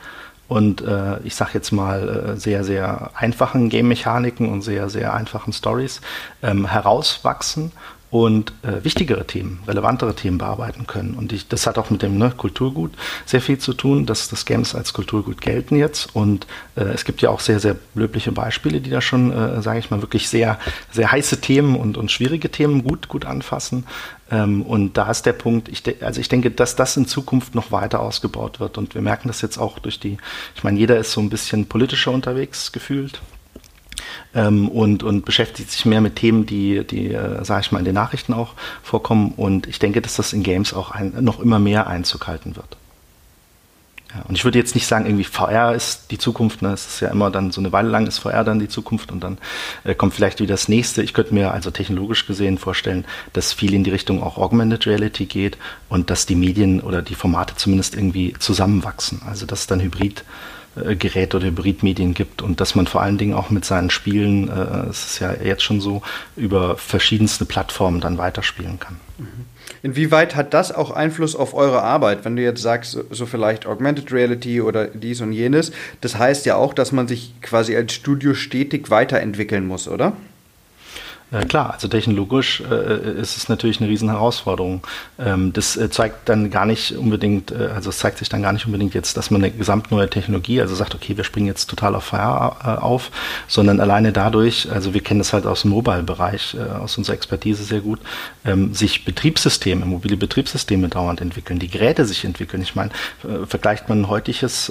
und 0.46 0.82
äh, 0.82 1.20
ich 1.24 1.34
sage 1.34 1.52
jetzt 1.54 1.72
mal 1.72 2.34
äh, 2.34 2.36
sehr, 2.36 2.64
sehr 2.64 3.10
einfachen 3.14 3.70
Game-Mechaniken 3.70 4.50
und 4.50 4.62
sehr, 4.62 4.90
sehr 4.90 5.14
einfachen 5.14 5.52
Stories 5.52 6.00
ähm, 6.42 6.66
herauswachsen 6.66 7.72
und 8.14 8.52
äh, 8.62 8.84
wichtigere 8.84 9.26
Themen, 9.26 9.58
relevantere 9.66 10.14
Themen 10.14 10.38
bearbeiten 10.38 10.86
können. 10.86 11.14
Und 11.14 11.32
ich, 11.32 11.48
das 11.48 11.66
hat 11.66 11.78
auch 11.78 11.90
mit 11.90 12.00
dem 12.00 12.16
ne, 12.16 12.30
Kulturgut 12.30 12.92
sehr 13.26 13.40
viel 13.40 13.58
zu 13.58 13.74
tun, 13.74 14.06
dass 14.06 14.28
das 14.28 14.44
Games 14.44 14.76
als 14.76 14.92
Kulturgut 14.92 15.40
gelten 15.40 15.74
jetzt. 15.74 16.14
Und 16.14 16.46
äh, 16.76 16.82
es 16.82 17.04
gibt 17.04 17.22
ja 17.22 17.30
auch 17.30 17.40
sehr, 17.40 17.58
sehr 17.58 17.74
löbliche 17.96 18.30
Beispiele, 18.30 18.80
die 18.80 18.90
da 18.90 19.00
schon, 19.00 19.32
äh, 19.32 19.60
sage 19.62 19.80
ich 19.80 19.90
mal, 19.90 20.00
wirklich 20.00 20.28
sehr, 20.28 20.60
sehr 20.92 21.10
heiße 21.10 21.40
Themen 21.40 21.74
und, 21.74 21.96
und 21.96 22.12
schwierige 22.12 22.52
Themen 22.52 22.84
gut, 22.84 23.08
gut 23.08 23.24
anfassen. 23.24 23.84
Ähm, 24.30 24.62
und 24.62 24.96
da 24.96 25.10
ist 25.10 25.26
der 25.26 25.32
Punkt, 25.32 25.68
ich 25.68 25.82
also 26.00 26.20
ich 26.20 26.28
denke, 26.28 26.52
dass 26.52 26.76
das 26.76 26.96
in 26.96 27.08
Zukunft 27.08 27.56
noch 27.56 27.72
weiter 27.72 27.98
ausgebaut 27.98 28.60
wird. 28.60 28.78
Und 28.78 28.94
wir 28.94 29.02
merken 29.02 29.26
das 29.26 29.40
jetzt 29.40 29.58
auch 29.58 29.80
durch 29.80 29.98
die, 29.98 30.18
ich 30.54 30.62
meine, 30.62 30.78
jeder 30.78 30.98
ist 30.98 31.10
so 31.10 31.20
ein 31.20 31.30
bisschen 31.30 31.66
politischer 31.66 32.12
unterwegs 32.12 32.70
gefühlt. 32.70 33.20
Ähm, 34.34 34.68
und, 34.68 35.02
und 35.02 35.24
beschäftigt 35.24 35.70
sich 35.70 35.84
mehr 35.84 36.00
mit 36.00 36.16
Themen, 36.16 36.46
die, 36.46 36.84
die 36.84 37.12
äh, 37.12 37.44
sage 37.44 37.62
ich 37.62 37.72
mal, 37.72 37.78
in 37.78 37.84
den 37.84 37.94
Nachrichten 37.94 38.32
auch 38.32 38.54
vorkommen. 38.82 39.32
Und 39.36 39.66
ich 39.66 39.78
denke, 39.78 40.00
dass 40.00 40.16
das 40.16 40.32
in 40.32 40.42
Games 40.42 40.74
auch 40.74 40.90
ein, 40.90 41.12
noch 41.20 41.40
immer 41.40 41.58
mehr 41.58 41.86
Einzug 41.86 42.26
halten 42.26 42.56
wird. 42.56 42.76
Ja, 44.14 44.22
und 44.28 44.36
ich 44.36 44.44
würde 44.44 44.58
jetzt 44.58 44.74
nicht 44.74 44.86
sagen, 44.86 45.06
irgendwie 45.06 45.24
VR 45.24 45.74
ist 45.74 46.10
die 46.10 46.18
Zukunft. 46.18 46.62
Ne? 46.62 46.72
Es 46.72 46.86
ist 46.86 47.00
ja 47.00 47.08
immer 47.08 47.30
dann 47.30 47.50
so 47.50 47.60
eine 47.60 47.72
Weile 47.72 47.88
lang 47.88 48.06
ist 48.06 48.18
VR 48.18 48.44
dann 48.44 48.60
die 48.60 48.68
Zukunft 48.68 49.10
und 49.10 49.20
dann 49.20 49.38
äh, 49.82 49.94
kommt 49.94 50.14
vielleicht 50.14 50.38
wieder 50.38 50.54
das 50.54 50.68
nächste. 50.68 51.02
Ich 51.02 51.14
könnte 51.14 51.34
mir 51.34 51.52
also 51.52 51.70
technologisch 51.70 52.26
gesehen 52.26 52.58
vorstellen, 52.58 53.04
dass 53.32 53.52
viel 53.52 53.74
in 53.74 53.82
die 53.82 53.90
Richtung 53.90 54.22
auch 54.22 54.38
Augmented 54.38 54.86
Reality 54.86 55.26
geht 55.26 55.58
und 55.88 56.10
dass 56.10 56.26
die 56.26 56.36
Medien 56.36 56.80
oder 56.80 57.02
die 57.02 57.16
Formate 57.16 57.56
zumindest 57.56 57.96
irgendwie 57.96 58.34
zusammenwachsen. 58.38 59.22
Also 59.26 59.46
dass 59.46 59.66
dann 59.66 59.80
Hybrid 59.80 60.24
äh, 60.76 60.96
Geräte 60.96 61.36
oder 61.36 61.46
Hybridmedien 61.46 62.14
gibt 62.14 62.42
und 62.42 62.60
dass 62.60 62.74
man 62.74 62.86
vor 62.86 63.02
allen 63.02 63.18
Dingen 63.18 63.34
auch 63.34 63.50
mit 63.50 63.64
seinen 63.64 63.90
Spielen, 63.90 64.48
äh, 64.48 64.88
es 64.88 65.04
ist 65.06 65.18
ja 65.20 65.34
jetzt 65.42 65.62
schon 65.62 65.80
so, 65.80 66.02
über 66.36 66.76
verschiedenste 66.76 67.44
Plattformen 67.44 68.00
dann 68.00 68.18
weiterspielen 68.18 68.78
kann. 68.78 68.98
Mhm. 69.18 69.46
Inwieweit 69.82 70.34
hat 70.34 70.54
das 70.54 70.72
auch 70.72 70.90
Einfluss 70.90 71.36
auf 71.36 71.52
eure 71.52 71.82
Arbeit, 71.82 72.24
wenn 72.24 72.36
du 72.36 72.42
jetzt 72.42 72.62
sagst, 72.62 72.98
so 73.10 73.26
vielleicht 73.26 73.66
Augmented 73.66 74.12
Reality 74.12 74.62
oder 74.62 74.86
dies 74.86 75.20
und 75.20 75.32
jenes? 75.32 75.72
Das 76.00 76.18
heißt 76.18 76.46
ja 76.46 76.56
auch, 76.56 76.72
dass 76.72 76.90
man 76.90 77.06
sich 77.06 77.34
quasi 77.42 77.76
als 77.76 77.92
Studio 77.92 78.32
stetig 78.32 78.88
weiterentwickeln 78.90 79.66
muss, 79.66 79.86
oder? 79.86 80.14
Äh, 81.34 81.44
klar, 81.46 81.72
also 81.72 81.88
technologisch 81.88 82.62
äh, 82.70 83.20
ist 83.20 83.36
es 83.36 83.48
natürlich 83.48 83.80
eine 83.80 83.88
riesen 83.90 84.08
Herausforderung. 84.08 84.82
Ähm, 85.18 85.52
das 85.52 85.76
äh, 85.76 85.90
zeigt 85.90 86.28
dann 86.28 86.50
gar 86.50 86.64
nicht 86.64 86.92
unbedingt, 86.92 87.50
äh, 87.50 87.70
also 87.74 87.90
es 87.90 87.98
zeigt 87.98 88.18
sich 88.18 88.28
dann 88.28 88.42
gar 88.42 88.52
nicht 88.52 88.66
unbedingt 88.66 88.94
jetzt, 88.94 89.16
dass 89.16 89.30
man 89.30 89.42
eine 89.42 89.52
gesamt 89.52 89.90
neue 89.90 90.08
Technologie, 90.08 90.60
also 90.60 90.74
sagt, 90.74 90.94
okay, 90.94 91.16
wir 91.16 91.24
springen 91.24 91.46
jetzt 91.46 91.68
total 91.68 91.96
auf 91.96 92.04
Fire 92.04 92.56
äh, 92.62 92.80
auf, 92.80 93.10
sondern 93.48 93.80
alleine 93.80 94.12
dadurch, 94.12 94.70
also 94.70 94.94
wir 94.94 95.02
kennen 95.02 95.18
das 95.18 95.32
halt 95.32 95.46
aus 95.46 95.62
dem 95.62 95.72
Mobile-Bereich, 95.72 96.54
äh, 96.54 96.72
aus 96.72 96.96
unserer 96.96 97.16
Expertise 97.16 97.64
sehr 97.64 97.80
gut, 97.80 97.98
ähm, 98.44 98.72
sich 98.72 99.04
Betriebssysteme, 99.04 99.84
mobile 99.86 100.16
Betriebssysteme 100.16 100.88
dauernd 100.88 101.20
entwickeln, 101.20 101.58
die 101.58 101.68
Geräte 101.68 102.04
sich 102.04 102.24
entwickeln. 102.24 102.62
Ich 102.62 102.74
meine, 102.74 102.90
vergleicht 103.46 103.88
man 103.88 104.02
ein 104.02 104.08
heutiges 104.08 104.70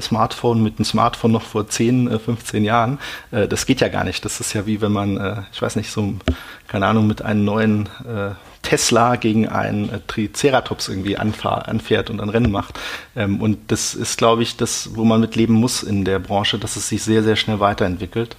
Smartphone 0.00 0.62
mit 0.62 0.78
einem 0.78 0.84
Smartphone 0.84 1.32
noch 1.32 1.42
vor 1.42 1.68
10, 1.68 2.18
15 2.18 2.64
Jahren, 2.64 2.98
das 3.30 3.66
geht 3.66 3.80
ja 3.80 3.88
gar 3.88 4.04
nicht. 4.04 4.24
Das 4.24 4.40
ist 4.40 4.52
ja 4.52 4.66
wie 4.66 4.80
wenn 4.80 4.92
man, 4.92 5.46
ich 5.52 5.60
weiß 5.60 5.76
nicht, 5.76 5.90
so 5.90 6.03
keine 6.68 6.86
Ahnung, 6.86 7.06
mit 7.06 7.22
einem 7.22 7.44
neuen 7.44 7.86
äh, 8.06 8.32
Tesla 8.62 9.16
gegen 9.16 9.48
einen 9.48 9.90
äh, 9.90 10.00
Triceratops 10.06 10.88
irgendwie 10.88 11.16
anfährt 11.16 12.10
und 12.10 12.20
ein 12.20 12.28
Rennen 12.30 12.50
macht. 12.50 12.80
Ähm, 13.14 13.40
und 13.40 13.70
das 13.70 13.94
ist, 13.94 14.18
glaube 14.18 14.42
ich, 14.42 14.56
das, 14.56 14.90
wo 14.94 15.04
man 15.04 15.20
mit 15.20 15.36
leben 15.36 15.54
muss 15.54 15.82
in 15.82 16.04
der 16.04 16.18
Branche, 16.18 16.58
dass 16.58 16.76
es 16.76 16.88
sich 16.88 17.02
sehr, 17.02 17.22
sehr 17.22 17.36
schnell 17.36 17.60
weiterentwickelt. 17.60 18.36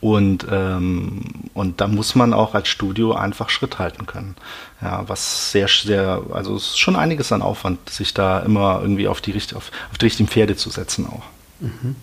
Und, 0.00 0.46
ähm, 0.50 1.22
und 1.52 1.80
da 1.80 1.86
muss 1.86 2.14
man 2.14 2.32
auch 2.32 2.54
als 2.54 2.68
Studio 2.68 3.12
einfach 3.12 3.50
Schritt 3.50 3.78
halten 3.78 4.06
können. 4.06 4.36
Ja, 4.80 5.06
was 5.08 5.52
sehr, 5.52 5.68
sehr, 5.68 6.22
also 6.32 6.56
es 6.56 6.68
ist 6.68 6.78
schon 6.78 6.96
einiges 6.96 7.32
an 7.32 7.42
Aufwand, 7.42 7.90
sich 7.90 8.14
da 8.14 8.40
immer 8.40 8.78
irgendwie 8.80 9.08
auf 9.08 9.20
die, 9.20 9.34
auf, 9.34 9.70
auf 9.90 9.98
die 10.00 10.06
richtigen 10.06 10.28
Pferde 10.28 10.56
zu 10.56 10.70
setzen 10.70 11.06
auch. 11.06 11.24
Mhm. 11.60 11.96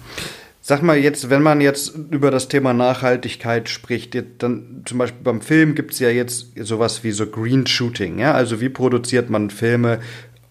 Sag 0.69 0.83
mal 0.83 0.97
jetzt, 0.97 1.29
wenn 1.29 1.43
man 1.43 1.61
jetzt 1.61 1.95
über 2.11 2.29
das 2.29 2.49
Thema 2.49 2.73
Nachhaltigkeit 2.73 3.69
spricht, 3.69 4.21
dann 4.39 4.81
zum 4.83 4.97
Beispiel 4.97 5.23
beim 5.23 5.39
Film 5.39 5.75
gibt 5.75 5.93
es 5.93 5.99
ja 5.99 6.09
jetzt 6.09 6.47
sowas 6.59 7.05
wie 7.05 7.11
so 7.11 7.25
Green 7.25 7.65
Shooting, 7.65 8.19
ja, 8.19 8.33
also 8.33 8.59
wie 8.59 8.67
produziert 8.67 9.29
man 9.29 9.49
Filme 9.49 10.01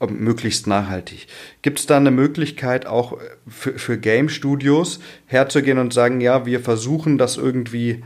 ähm, 0.01 0.21
möglichst 0.21 0.67
nachhaltig. 0.67 1.27
Gibt 1.61 1.81
es 1.81 1.85
da 1.85 1.99
eine 1.99 2.11
Möglichkeit 2.11 2.87
auch 2.87 3.19
für, 3.47 3.79
für 3.79 3.99
Game 3.99 4.31
Studios 4.31 5.01
herzugehen 5.27 5.77
und 5.77 5.93
sagen, 5.93 6.23
ja, 6.23 6.47
wir 6.47 6.61
versuchen 6.61 7.19
das 7.19 7.37
irgendwie 7.37 8.03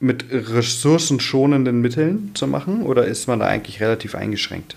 mit 0.00 0.26
ressourcenschonenden 0.30 1.80
Mitteln 1.80 2.32
zu 2.34 2.46
machen 2.46 2.82
oder 2.82 3.06
ist 3.06 3.26
man 3.26 3.40
da 3.40 3.46
eigentlich 3.46 3.80
relativ 3.80 4.14
eingeschränkt? 4.14 4.76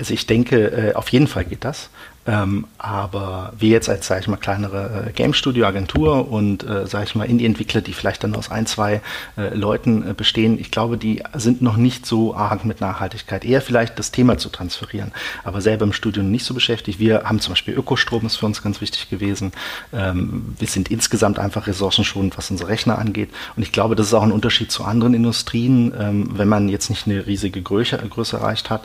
Also 0.00 0.12
ich 0.12 0.26
denke, 0.26 0.72
äh, 0.72 0.94
auf 0.94 1.08
jeden 1.10 1.28
Fall 1.28 1.44
geht 1.44 1.64
das. 1.64 1.88
Ähm, 2.26 2.66
aber 2.78 3.52
wir 3.58 3.70
jetzt 3.70 3.88
als, 3.88 4.06
sage 4.06 4.22
ich 4.22 4.28
mal, 4.28 4.36
kleinere 4.36 5.06
äh, 5.08 5.12
Game 5.12 5.34
Studio 5.34 5.66
Agentur 5.66 6.30
und, 6.30 6.64
äh, 6.64 6.86
sage 6.86 7.04
ich 7.04 7.14
mal, 7.14 7.24
Indie-Entwickler, 7.24 7.80
die 7.80 7.92
vielleicht 7.92 8.24
dann 8.24 8.34
aus 8.34 8.50
ein, 8.50 8.66
zwei 8.66 9.00
äh, 9.36 9.54
Leuten 9.54 10.10
äh, 10.10 10.14
bestehen, 10.14 10.58
ich 10.58 10.70
glaube, 10.70 10.98
die 10.98 11.22
sind 11.34 11.62
noch 11.62 11.76
nicht 11.76 12.04
so 12.06 12.34
arg 12.34 12.64
mit 12.64 12.80
Nachhaltigkeit. 12.80 13.44
Eher 13.44 13.62
vielleicht 13.62 13.98
das 13.98 14.10
Thema 14.10 14.38
zu 14.38 14.48
transferieren, 14.48 15.12
aber 15.44 15.60
selber 15.60 15.84
im 15.84 15.92
Studio 15.92 16.22
nicht 16.22 16.44
so 16.44 16.54
beschäftigt. 16.54 16.98
Wir 16.98 17.24
haben 17.24 17.40
zum 17.40 17.52
Beispiel 17.52 17.74
Ökostrom 17.74 18.26
ist 18.26 18.36
für 18.36 18.46
uns 18.46 18.62
ganz 18.62 18.80
wichtig 18.80 19.08
gewesen. 19.08 19.52
Ähm, 19.92 20.54
wir 20.58 20.68
sind 20.68 20.90
insgesamt 20.90 21.38
einfach 21.38 21.66
ressourcenschonend, 21.66 22.36
was 22.36 22.50
unsere 22.50 22.70
Rechner 22.70 22.98
angeht. 22.98 23.30
Und 23.56 23.62
ich 23.62 23.72
glaube, 23.72 23.94
das 23.94 24.08
ist 24.08 24.14
auch 24.14 24.22
ein 24.22 24.32
Unterschied 24.32 24.70
zu 24.72 24.84
anderen 24.84 25.14
Industrien, 25.14 25.92
ähm, 25.98 26.30
wenn 26.32 26.48
man 26.48 26.68
jetzt 26.68 26.90
nicht 26.90 27.06
eine 27.06 27.26
riesige 27.26 27.62
Größe, 27.62 27.96
Größe 27.98 28.36
erreicht 28.36 28.70
hat, 28.70 28.82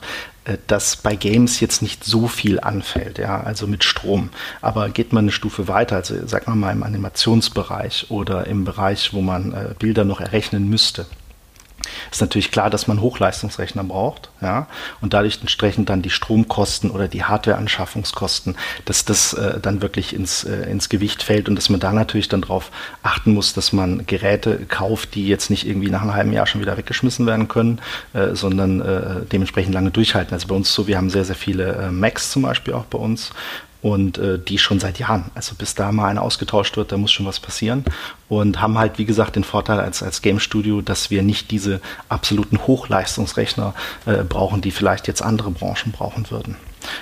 dass 0.68 0.96
bei 0.96 1.16
Games 1.16 1.60
jetzt 1.60 1.82
nicht 1.82 2.04
so 2.04 2.28
viel 2.28 2.60
anfällt, 2.60 3.18
ja, 3.20 3.42
also 3.42 3.68
mit 3.68 3.84
Strom. 3.84 4.30
Aber 4.62 4.90
geht 4.90 5.14
man 5.14 5.26
eine 5.26 5.32
Stufe 5.32 5.68
weiter, 5.68 5.98
also 5.98 6.26
sagen 6.28 6.46
wir 6.48 6.56
mal 6.56 6.72
im 6.72 6.84
Animationsbereich 6.84 8.08
oder 8.10 8.48
im 8.48 8.66
Bereich, 8.66 9.14
wo 9.14 9.22
man 9.22 9.54
äh, 9.54 9.76
Bilder 9.78 10.04
noch 10.04 10.20
errechnen 10.20 10.70
müsste, 10.70 11.06
ist 12.12 12.22
natürlich 12.22 12.52
klar, 12.52 12.70
dass 12.70 12.88
man 12.88 13.02
Hochleistungsrechner 13.02 13.84
braucht, 13.84 14.30
ja, 14.42 14.68
und 15.02 15.14
dadurch 15.14 15.40
entsprechend 15.42 15.90
dann 15.90 16.02
die 16.02 16.10
Stromkosten 16.10 16.92
oder 16.92 17.08
die 17.08 17.24
Hardwareanschaffungskosten, 17.24 18.56
dass 18.86 19.06
das 19.06 19.34
äh, 19.34 19.60
dann 19.60 19.82
wirklich 19.82 20.16
ins, 20.16 20.44
äh, 20.44 20.70
ins 20.70 20.90
Gewicht 20.90 21.24
fällt 21.24 21.50
und 21.50 21.56
dass 21.56 21.70
man 21.70 21.80
da 21.80 21.92
natürlich 21.92 22.30
dann 22.30 22.42
darauf 22.42 22.72
achten 23.04 23.34
muss, 23.34 23.54
dass 23.54 23.74
man 23.74 24.06
Geräte 24.06 24.60
kauft, 24.68 25.16
die 25.16 25.28
jetzt 25.28 25.50
nicht 25.50 25.68
irgendwie 25.68 25.90
nach 25.90 26.02
einem 26.02 26.14
halben 26.14 26.34
Jahr 26.34 26.48
schon 26.48 26.62
wieder 26.62 26.78
weggeschmissen 26.78 27.26
werden 27.26 27.48
können, 27.48 27.80
äh, 28.14 28.36
sondern 28.36 28.82
äh, 28.82 29.26
dementsprechend 29.32 29.74
lange 29.74 29.92
durchhalten. 29.92 30.34
Also 30.34 30.48
bei 30.48 30.56
uns 30.56 30.74
so, 30.74 30.88
wir 30.88 30.98
haben 30.98 31.10
sehr, 31.10 31.26
sehr 31.26 31.36
viele 31.36 31.74
äh, 31.74 31.92
Macs 31.92 32.32
zum 32.32 32.44
Beispiel 32.44 32.74
auch 32.74 32.86
bei 32.86 32.98
uns 32.98 33.32
und 33.82 34.18
äh, 34.18 34.40
die 34.40 34.58
schon 34.58 34.80
seit 34.80 35.00
Jahren. 35.00 35.32
Also 35.36 35.56
bis 35.56 35.76
da 35.76 35.92
mal 35.92 36.08
eine 36.08 36.22
ausgetauscht 36.22 36.78
wird, 36.78 36.92
da 36.92 36.98
muss 36.98 37.12
schon 37.12 37.26
was 37.26 37.40
passieren 37.40 37.84
und 38.30 38.62
haben 38.62 38.78
halt, 38.78 38.98
wie 38.98 39.06
gesagt, 39.06 39.36
den 39.36 39.44
Vorteil 39.44 39.80
als, 39.80 40.04
als 40.04 40.22
Game 40.22 40.40
Studio, 40.40 40.82
dass 40.82 41.10
wir 41.10 41.24
nicht 41.24 41.52
diese 41.52 41.82
absoluten 42.10 42.60
Hochleistungsrechner 42.68 43.74
äh, 44.06 44.24
brauchen, 44.24 44.62
die 44.62 44.72
vielleicht 44.72 45.08
jetzt 45.08 45.22
andere 45.22 45.52
Branchen 45.52 45.92
brauchen 45.92 46.30
würden. 46.30 46.56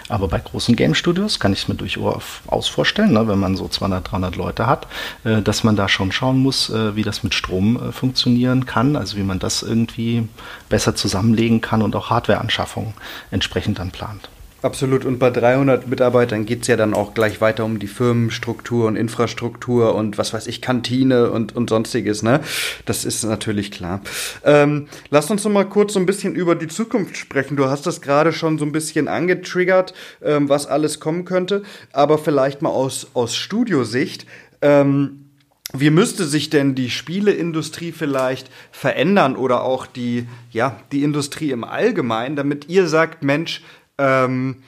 Aber 0.07 0.27
bei 0.27 0.39
großen 0.39 0.75
Game 0.75 0.95
Studios 0.95 1.39
kann 1.39 1.53
ich 1.53 1.63
es 1.63 1.67
mir 1.67 1.75
durchaus 1.75 2.67
vorstellen, 2.67 3.13
ne, 3.13 3.27
wenn 3.27 3.39
man 3.39 3.55
so 3.55 3.67
200, 3.67 4.11
300 4.11 4.35
Leute 4.35 4.67
hat, 4.67 4.87
äh, 5.23 5.41
dass 5.41 5.63
man 5.63 5.75
da 5.75 5.87
schon 5.87 6.11
schauen 6.11 6.39
muss, 6.39 6.69
äh, 6.69 6.95
wie 6.95 7.03
das 7.03 7.23
mit 7.23 7.33
Strom 7.33 7.89
äh, 7.89 7.91
funktionieren 7.91 8.65
kann, 8.65 8.95
also 8.95 9.17
wie 9.17 9.23
man 9.23 9.39
das 9.39 9.63
irgendwie 9.63 10.27
besser 10.69 10.95
zusammenlegen 10.95 11.61
kann 11.61 11.81
und 11.81 11.95
auch 11.95 12.09
Hardwareanschaffungen 12.09 12.93
entsprechend 13.31 13.79
dann 13.79 13.91
plant. 13.91 14.29
Absolut. 14.61 15.05
Und 15.05 15.19
bei 15.19 15.29
300 15.29 15.87
Mitarbeitern 15.87 16.45
geht 16.45 16.63
es 16.63 16.67
ja 16.67 16.75
dann 16.75 16.93
auch 16.93 17.13
gleich 17.13 17.39
weiter 17.39 17.63
um 17.63 17.79
die 17.79 17.87
Firmenstruktur 17.87 18.87
und 18.87 18.97
Infrastruktur 18.97 19.95
und 19.95 20.17
was 20.17 20.33
weiß 20.33 20.47
ich, 20.47 20.61
Kantine 20.61 21.31
und, 21.31 21.55
und 21.55 21.69
sonstiges. 21.69 22.23
Ne? 22.23 22.41
Das 22.85 23.05
ist 23.05 23.23
natürlich 23.23 23.71
klar. 23.71 24.01
Ähm, 24.43 24.87
lass 25.09 25.31
uns 25.31 25.45
noch 25.45 25.51
mal 25.51 25.69
kurz 25.69 25.93
so 25.93 25.99
ein 25.99 26.05
bisschen 26.05 26.35
über 26.35 26.55
die 26.55 26.67
Zukunft 26.67 27.15
sprechen. 27.15 27.55
Du 27.55 27.65
hast 27.65 27.85
das 27.85 28.01
gerade 28.01 28.33
schon 28.33 28.57
so 28.57 28.65
ein 28.65 28.73
bisschen 28.73 29.07
angetriggert, 29.07 29.93
ähm, 30.21 30.49
was 30.49 30.67
alles 30.67 30.99
kommen 30.99 31.23
könnte. 31.23 31.63
Aber 31.93 32.17
vielleicht 32.17 32.61
mal 32.61 32.69
aus, 32.69 33.07
aus 33.13 33.35
Studiosicht. 33.35 34.25
Ähm, 34.61 35.25
wie 35.71 35.91
müsste 35.91 36.25
sich 36.25 36.49
denn 36.49 36.73
die 36.73 36.89
Spieleindustrie 36.89 37.91
vielleicht 37.91 38.49
verändern 38.71 39.35
oder 39.35 39.63
auch 39.63 39.85
die, 39.85 40.27
ja, 40.51 40.79
die 40.91 41.03
Industrie 41.03 41.51
im 41.51 41.63
Allgemeinen, 41.63 42.35
damit 42.35 42.67
ihr 42.69 42.87
sagt, 42.87 43.23
Mensch, 43.23 43.61
ähm, 43.99 44.63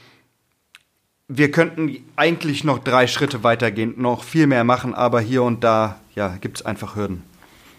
wir 1.28 1.52
könnten 1.52 1.96
eigentlich 2.18 2.64
noch 2.64 2.80
drei 2.80 3.08
Schritte 3.08 3.44
weitergehen, 3.44 3.94
noch 3.98 4.24
viel 4.24 4.48
mehr 4.48 4.64
machen, 4.64 4.94
aber 4.94 5.22
hier 5.22 5.44
und 5.44 5.64
da 5.64 5.98
ja, 6.14 6.36
gibt 6.42 6.60
es 6.60 6.66
einfach 6.66 6.96
Hürden. 6.96 7.24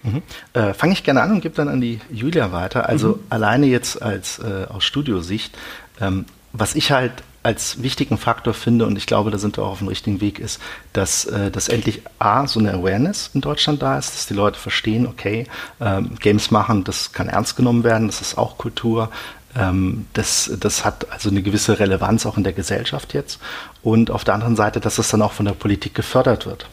Mhm. 0.03 0.23
Äh, 0.55 0.75
Fange 0.75 0.95
ich 0.95 1.05
gerne 1.05 1.23
an 1.23 1.33
und 1.33 1.43
gebe 1.43 1.55
dann 1.55 1.69
an 1.69 1.81
die 1.81 2.01
Julia 2.11 2.51
weiter. 2.51 2.89
Also 2.89 3.09
mhm. 3.09 3.21
alleine 3.29 3.67
jetzt 3.67 4.03
als 4.03 4.39
äh, 4.39 4.67
aus 4.69 4.85
Studiosicht, 4.85 5.57
ähm, 6.01 6.25
was 6.53 6.75
ich 6.75 6.91
halt 6.91 7.13
als 7.43 7.83
wichtigen 7.83 8.19
Faktor 8.19 8.55
finde, 8.55 8.87
und 8.87 8.97
ich 8.97 9.07
glaube, 9.07 9.31
da 9.31 9.39
sind 9.39 9.57
wir 9.57 9.65
auch 9.65 9.73
auf 9.73 9.79
dem 9.79 9.89
richtigen 9.89 10.21
Weg, 10.21 10.39
ist, 10.39 10.61
dass, 10.93 11.25
äh, 11.25 11.51
dass 11.51 11.69
endlich 11.69 12.03
A, 12.19 12.47
so 12.47 12.61
eine 12.61 12.73
Awareness 12.73 13.31
in 13.35 13.41
Deutschland 13.41 13.83
da 13.83 13.99
ist, 13.99 14.15
dass 14.15 14.27
die 14.27 14.35
Leute 14.35 14.59
verstehen, 14.59 15.07
okay, 15.07 15.47
ähm, 15.81 16.15
Games 16.21 16.51
machen, 16.53 16.85
das 16.85 17.13
kann 17.13 17.29
ernst 17.29 17.57
genommen 17.57 17.83
werden, 17.83 18.07
das 18.07 18.21
ist 18.21 18.39
auch 18.39 18.59
Kultur, 18.59 19.11
das, 19.55 20.51
das 20.59 20.85
hat 20.85 21.11
also 21.11 21.29
eine 21.29 21.43
gewisse 21.43 21.79
Relevanz 21.79 22.25
auch 22.25 22.37
in 22.37 22.45
der 22.45 22.53
Gesellschaft 22.55 23.13
jetzt. 23.13 23.39
Und 23.83 24.11
auf 24.11 24.25
der 24.25 24.35
anderen 24.35 24.57
Seite, 24.57 24.81
dass 24.81 24.99
es 24.99 25.09
dann 25.11 25.23
auch 25.23 25.33
von 25.33 25.47
der 25.47 25.53
Politik 25.53 25.95
gefördert 25.95 26.47
wird. 26.47 26.69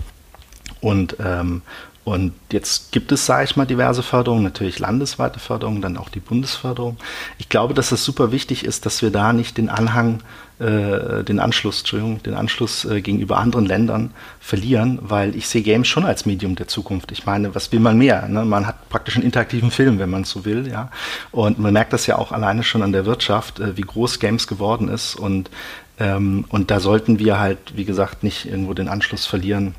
Und, 0.82 1.18
ähm, 1.24 1.62
Und 2.10 2.34
jetzt 2.52 2.92
gibt 2.92 3.12
es, 3.12 3.28
sage 3.28 3.44
ich 3.44 3.56
mal, 3.56 3.68
diverse 3.68 4.02
Förderungen, 4.02 4.44
natürlich 4.44 4.80
landesweite 4.80 5.40
Förderungen, 5.40 5.80
dann 5.80 5.96
auch 5.96 6.10
die 6.10 6.20
Bundesförderung. 6.20 6.98
Ich 7.38 7.50
glaube, 7.50 7.76
dass 7.76 7.92
es 7.92 8.04
super 8.04 8.32
wichtig 8.32 8.66
ist, 8.66 8.88
dass 8.88 9.04
wir 9.04 9.12
da 9.12 9.32
nicht 9.32 9.60
den 9.60 9.70
Anhang 9.70 10.24
äh, 10.58 11.24
den 11.24 11.40
Anschluss, 11.40 11.82
Entschuldigung, 11.82 12.24
den 12.24 12.34
Anschluss 12.34 12.84
äh, 12.84 13.02
gegenüber 13.02 13.38
anderen 13.38 13.68
Ländern 13.68 14.10
verlieren, 14.40 14.98
weil 15.04 15.36
ich 15.36 15.48
sehe 15.48 15.62
Games 15.62 15.88
schon 15.88 16.04
als 16.04 16.26
Medium 16.26 16.56
der 16.56 16.68
Zukunft. 16.68 17.12
Ich 17.12 17.28
meine, 17.28 17.54
was 17.54 17.72
will 17.72 17.80
man 17.80 18.00
mehr? 18.00 18.28
Ne? 18.28 18.44
Man 18.44 18.66
hat 18.66 18.90
praktisch 18.90 19.16
einen 19.16 19.26
interaktiven 19.26 19.70
Film, 19.70 20.00
wenn 20.00 20.10
man 20.10 20.24
so 20.24 20.46
will, 20.46 20.68
ja. 20.68 20.90
Und 21.30 21.60
man 21.60 21.74
merkt 21.74 21.94
das 21.94 22.08
ja 22.08 22.18
auch 22.18 22.32
alleine 22.32 22.64
schon 22.64 22.82
an 22.82 22.92
der 22.92 23.06
Wirtschaft, 23.06 23.60
äh, 23.60 23.78
wie 23.78 23.82
groß 23.82 24.18
Games 24.20 24.48
geworden 24.48 24.90
ist 24.90 25.14
und 25.14 25.52
ähm, 26.00 26.46
und 26.50 26.72
da 26.72 26.80
sollten 26.80 27.20
wir 27.20 27.40
halt, 27.40 27.60
wie 27.76 27.86
gesagt, 27.86 28.24
nicht 28.24 28.46
irgendwo 28.46 28.74
den 28.74 28.88
Anschluss 28.88 29.28
verlieren 29.28 29.76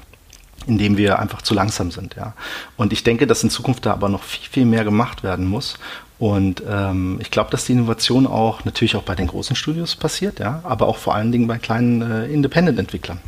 indem 0.67 0.97
wir 0.97 1.19
einfach 1.19 1.43
zu 1.43 1.55
langsam 1.55 1.91
sind. 1.91 2.17
Ja. 2.17 2.35
Und 2.77 2.93
ich 2.93 3.03
denke, 3.03 3.27
dass 3.27 3.43
in 3.43 3.51
Zukunft 3.51 3.87
da 3.87 3.93
aber 3.93 4.09
noch 4.09 4.23
viel, 4.23 4.49
viel 4.49 4.65
mehr 4.65 4.85
gemacht 4.85 5.23
werden 5.23 5.47
muss. 5.47 5.79
Und 6.19 6.63
ähm, 6.69 7.19
ich 7.21 7.31
glaube, 7.31 7.51
dass 7.51 7.65
die 7.65 7.73
Innovation 7.73 8.27
auch 8.27 8.65
natürlich 8.67 8.95
auch 8.95 9.03
bei 9.03 9.15
den 9.15 9.27
großen 9.27 9.57
Studios 9.57 9.97
passiert, 9.97 10.39
ja, 10.39 10.61
aber 10.65 10.87
auch 10.87 10.99
vor 10.99 11.15
allen 11.15 11.33
Dingen 11.33 11.47
bei 11.47 11.57
kleinen 11.57 12.03
äh, 12.03 12.27
Independent-Entwicklern. 12.27 13.21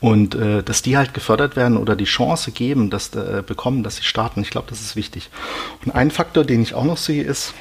Und 0.00 0.34
äh, 0.34 0.62
dass 0.62 0.82
die 0.82 0.96
halt 0.96 1.12
gefördert 1.12 1.54
werden 1.54 1.76
oder 1.76 1.96
die 1.96 2.04
Chance 2.04 2.52
geben, 2.52 2.88
dass 2.88 3.14
äh, 3.14 3.42
bekommen, 3.46 3.82
dass 3.82 3.96
sie 3.96 4.04
starten. 4.04 4.40
Ich 4.40 4.50
glaube, 4.50 4.68
das 4.70 4.80
ist 4.80 4.96
wichtig. 4.96 5.28
Und 5.84 5.94
ein 5.94 6.10
Faktor, 6.10 6.44
den 6.44 6.62
ich 6.62 6.74
auch 6.74 6.84
noch 6.84 6.98
sehe, 6.98 7.22
ist, 7.22 7.52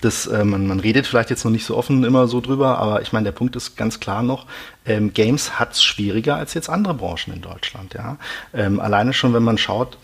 das, 0.00 0.26
äh, 0.26 0.44
man, 0.44 0.66
man 0.66 0.80
redet 0.80 1.06
vielleicht 1.06 1.30
jetzt 1.30 1.44
noch 1.44 1.52
nicht 1.52 1.64
so 1.64 1.76
offen 1.76 2.04
immer 2.04 2.28
so 2.28 2.40
drüber, 2.40 2.78
aber 2.78 3.02
ich 3.02 3.12
meine, 3.12 3.24
der 3.24 3.32
Punkt 3.32 3.56
ist 3.56 3.76
ganz 3.76 3.98
klar 3.98 4.22
noch, 4.22 4.46
ähm, 4.84 5.12
Games 5.12 5.58
hat 5.58 5.72
es 5.72 5.82
schwieriger 5.82 6.36
als 6.36 6.54
jetzt 6.54 6.68
andere 6.68 6.94
Branchen 6.94 7.32
in 7.32 7.42
Deutschland. 7.42 7.94
Ja? 7.94 8.18
Ähm, 8.54 8.78
alleine 8.78 9.12
schon, 9.12 9.34
wenn 9.34 9.42
man 9.42 9.58
schaut, 9.58 9.98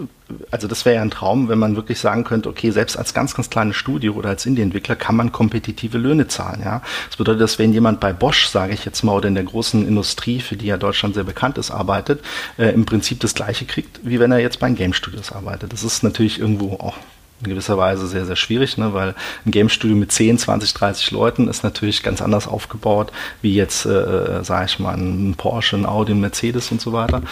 also 0.50 0.66
das 0.66 0.84
wäre 0.84 0.96
ja 0.96 1.02
ein 1.02 1.10
Traum, 1.10 1.48
wenn 1.48 1.58
man 1.58 1.76
wirklich 1.76 2.00
sagen 2.00 2.24
könnte, 2.24 2.48
okay, 2.48 2.70
selbst 2.70 2.96
als 2.96 3.12
ganz, 3.12 3.34
ganz 3.34 3.50
kleines 3.50 3.76
Studio 3.76 4.14
oder 4.14 4.30
als 4.30 4.46
Indie-Entwickler 4.46 4.96
kann 4.96 5.14
man 5.14 5.30
kompetitive 5.30 5.98
Löhne 5.98 6.26
zahlen. 6.26 6.62
Ja? 6.64 6.82
Das 7.08 7.16
bedeutet, 7.16 7.42
dass 7.42 7.58
wenn 7.58 7.72
jemand 7.72 8.00
bei 8.00 8.12
Bosch, 8.12 8.46
sage 8.46 8.72
ich 8.72 8.84
jetzt 8.84 9.02
mal, 9.02 9.14
oder 9.14 9.28
in 9.28 9.34
der 9.34 9.44
großen 9.44 9.86
Industrie, 9.86 10.40
für 10.40 10.56
die 10.56 10.66
ja 10.66 10.78
Deutschland 10.78 11.14
sehr 11.14 11.24
bekannt 11.24 11.58
ist, 11.58 11.70
arbeitet, 11.70 12.24
äh, 12.56 12.70
im 12.70 12.86
Prinzip 12.86 13.20
das 13.20 13.34
gleiche 13.34 13.66
kriegt, 13.66 14.00
wie 14.02 14.20
wenn 14.20 14.32
er 14.32 14.38
jetzt 14.38 14.58
bei 14.58 14.70
Game 14.70 14.94
Studios 14.94 15.32
arbeitet. 15.32 15.72
Das 15.72 15.84
ist 15.84 16.02
natürlich 16.02 16.40
irgendwo 16.40 16.74
auch 16.76 16.96
in 17.42 17.50
gewisser 17.50 17.76
Weise 17.76 18.06
sehr, 18.06 18.24
sehr 18.24 18.36
schwierig, 18.36 18.78
ne? 18.78 18.94
weil 18.94 19.14
ein 19.44 19.50
Game 19.50 19.68
Studio 19.68 19.96
mit 19.96 20.12
10, 20.12 20.38
20, 20.38 20.74
30 20.74 21.10
Leuten 21.10 21.48
ist 21.48 21.64
natürlich 21.64 22.02
ganz 22.02 22.22
anders 22.22 22.46
aufgebaut, 22.46 23.12
wie 23.40 23.54
jetzt, 23.54 23.84
äh, 23.84 24.42
sage 24.42 24.66
ich 24.66 24.78
mal, 24.78 24.94
ein 24.94 25.34
Porsche, 25.36 25.76
ein 25.76 25.86
Audi, 25.86 26.12
ein 26.12 26.20
Mercedes 26.20 26.70
und 26.70 26.80
so 26.80 26.92
weiter. 26.92 27.22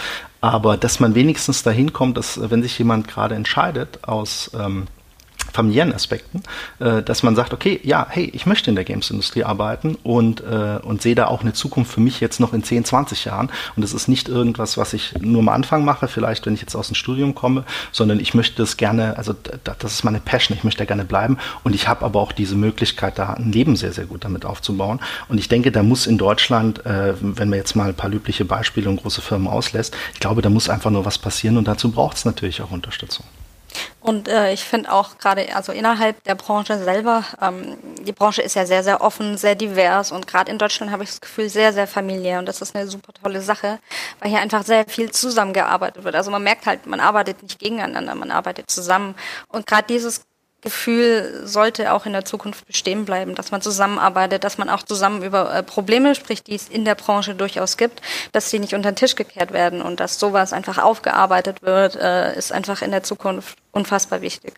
Aber 0.41 0.75
dass 0.75 0.99
man 0.99 1.15
wenigstens 1.15 1.63
dahin 1.63 1.93
kommt, 1.93 2.17
dass 2.17 2.39
wenn 2.49 2.63
sich 2.63 2.77
jemand 2.77 3.07
gerade 3.07 3.35
entscheidet 3.35 3.99
aus 4.03 4.51
ähm, 4.59 4.87
familiären 5.51 5.93
Aspekten, 5.93 6.43
äh, 6.79 7.01
dass 7.03 7.23
man 7.23 7.35
sagt, 7.35 7.53
okay, 7.53 7.79
ja, 7.83 8.07
hey, 8.09 8.29
ich 8.33 8.45
möchte 8.45 8.69
in 8.69 8.75
der 8.75 8.85
Games-Industrie 8.85 9.43
arbeiten 9.43 9.97
und, 10.03 10.41
äh, 10.41 10.79
und 10.81 11.01
sehe 11.01 11.15
da 11.15 11.27
auch 11.27 11.41
eine 11.41 11.53
Zukunft 11.53 11.91
für 11.91 12.01
mich 12.01 12.19
jetzt 12.19 12.39
noch 12.39 12.53
in 12.53 12.63
10, 12.63 12.85
20 12.85 13.25
Jahren. 13.25 13.49
Und 13.75 13.83
es 13.83 13.93
ist 13.93 14.07
nicht 14.07 14.29
irgendwas, 14.29 14.77
was 14.77 14.93
ich 14.93 15.13
nur 15.19 15.41
am 15.41 15.49
Anfang 15.49 15.83
mache, 15.85 16.07
vielleicht 16.07 16.45
wenn 16.45 16.53
ich 16.53 16.61
jetzt 16.61 16.75
aus 16.75 16.87
dem 16.87 16.95
Studium 16.95 17.35
komme, 17.35 17.63
sondern 17.91 18.19
ich 18.19 18.33
möchte 18.33 18.57
das 18.57 18.77
gerne, 18.77 19.17
also 19.17 19.33
das 19.63 19.93
ist 19.93 20.03
meine 20.03 20.19
Passion, 20.19 20.57
ich 20.57 20.63
möchte 20.63 20.79
da 20.79 20.85
gerne 20.85 21.05
bleiben 21.05 21.37
und 21.63 21.75
ich 21.75 21.87
habe 21.87 22.05
aber 22.05 22.19
auch 22.19 22.31
diese 22.31 22.55
Möglichkeit, 22.55 23.17
da 23.17 23.33
ein 23.33 23.51
Leben 23.51 23.75
sehr, 23.75 23.93
sehr 23.93 24.05
gut 24.05 24.23
damit 24.23 24.45
aufzubauen. 24.45 24.99
Und 25.27 25.37
ich 25.37 25.49
denke, 25.49 25.71
da 25.71 25.83
muss 25.83 26.07
in 26.07 26.17
Deutschland, 26.17 26.85
äh, 26.85 27.13
wenn 27.21 27.49
man 27.49 27.59
jetzt 27.59 27.75
mal 27.75 27.89
ein 27.89 27.95
paar 27.95 28.09
löbliche 28.09 28.45
Beispiele 28.45 28.89
und 28.89 29.01
große 29.01 29.21
Firmen 29.21 29.47
auslässt, 29.47 29.95
ich 30.13 30.19
glaube, 30.19 30.41
da 30.41 30.49
muss 30.49 30.69
einfach 30.69 30.91
nur 30.91 31.05
was 31.05 31.17
passieren 31.17 31.57
und 31.57 31.67
dazu 31.67 31.91
braucht 31.91 32.17
es 32.17 32.25
natürlich 32.25 32.61
auch 32.61 32.71
Unterstützung. 32.71 33.25
Und 34.01 34.27
äh, 34.27 34.51
ich 34.51 34.63
finde 34.63 34.91
auch 34.91 35.19
gerade, 35.19 35.55
also 35.55 35.71
innerhalb 35.71 36.23
der 36.23 36.33
Branche 36.33 36.83
selber, 36.83 37.23
ähm, 37.39 37.77
die 38.01 38.11
Branche 38.11 38.41
ist 38.41 38.55
ja 38.55 38.65
sehr, 38.65 38.83
sehr 38.83 39.01
offen, 39.01 39.37
sehr 39.37 39.53
divers 39.53 40.11
und 40.11 40.25
gerade 40.25 40.51
in 40.51 40.57
Deutschland 40.57 40.91
habe 40.91 41.03
ich 41.03 41.09
das 41.09 41.21
Gefühl 41.21 41.49
sehr, 41.49 41.71
sehr 41.71 41.85
familiär 41.85 42.39
und 42.39 42.47
das 42.47 42.61
ist 42.61 42.75
eine 42.75 42.87
super 42.87 43.13
tolle 43.13 43.41
Sache, 43.41 43.77
weil 44.19 44.31
hier 44.31 44.39
einfach 44.39 44.63
sehr 44.63 44.85
viel 44.87 45.11
zusammengearbeitet 45.11 46.03
wird. 46.03 46.15
Also 46.15 46.31
man 46.31 46.43
merkt 46.43 46.65
halt, 46.65 46.87
man 46.87 46.99
arbeitet 46.99 47.43
nicht 47.43 47.59
gegeneinander, 47.59 48.15
man 48.15 48.31
arbeitet 48.31 48.71
zusammen 48.71 49.13
und 49.49 49.67
gerade 49.67 49.85
dieses 49.87 50.25
Gefühl 50.61 51.41
sollte 51.43 51.91
auch 51.91 52.05
in 52.05 52.13
der 52.13 52.23
Zukunft 52.23 52.67
bestehen 52.67 53.05
bleiben, 53.05 53.35
dass 53.35 53.51
man 53.51 53.61
zusammenarbeitet, 53.61 54.43
dass 54.43 54.57
man 54.57 54.69
auch 54.69 54.83
zusammen 54.83 55.23
über 55.23 55.53
äh, 55.53 55.63
Probleme 55.63 56.13
spricht, 56.13 56.47
die 56.47 56.55
es 56.55 56.69
in 56.69 56.85
der 56.85 56.95
Branche 56.95 57.33
durchaus 57.33 57.77
gibt, 57.77 58.01
dass 58.31 58.49
sie 58.49 58.59
nicht 58.59 58.75
unter 58.75 58.91
den 58.91 58.95
Tisch 58.95 59.15
gekehrt 59.15 59.53
werden 59.53 59.81
und 59.81 59.99
dass 59.99 60.19
sowas 60.19 60.53
einfach 60.53 60.77
aufgearbeitet 60.77 61.63
wird, 61.63 61.95
äh, 61.95 62.37
ist 62.37 62.51
einfach 62.51 62.81
in 62.81 62.91
der 62.91 63.03
Zukunft 63.03 63.57
unfassbar 63.71 64.21
wichtig. 64.21 64.53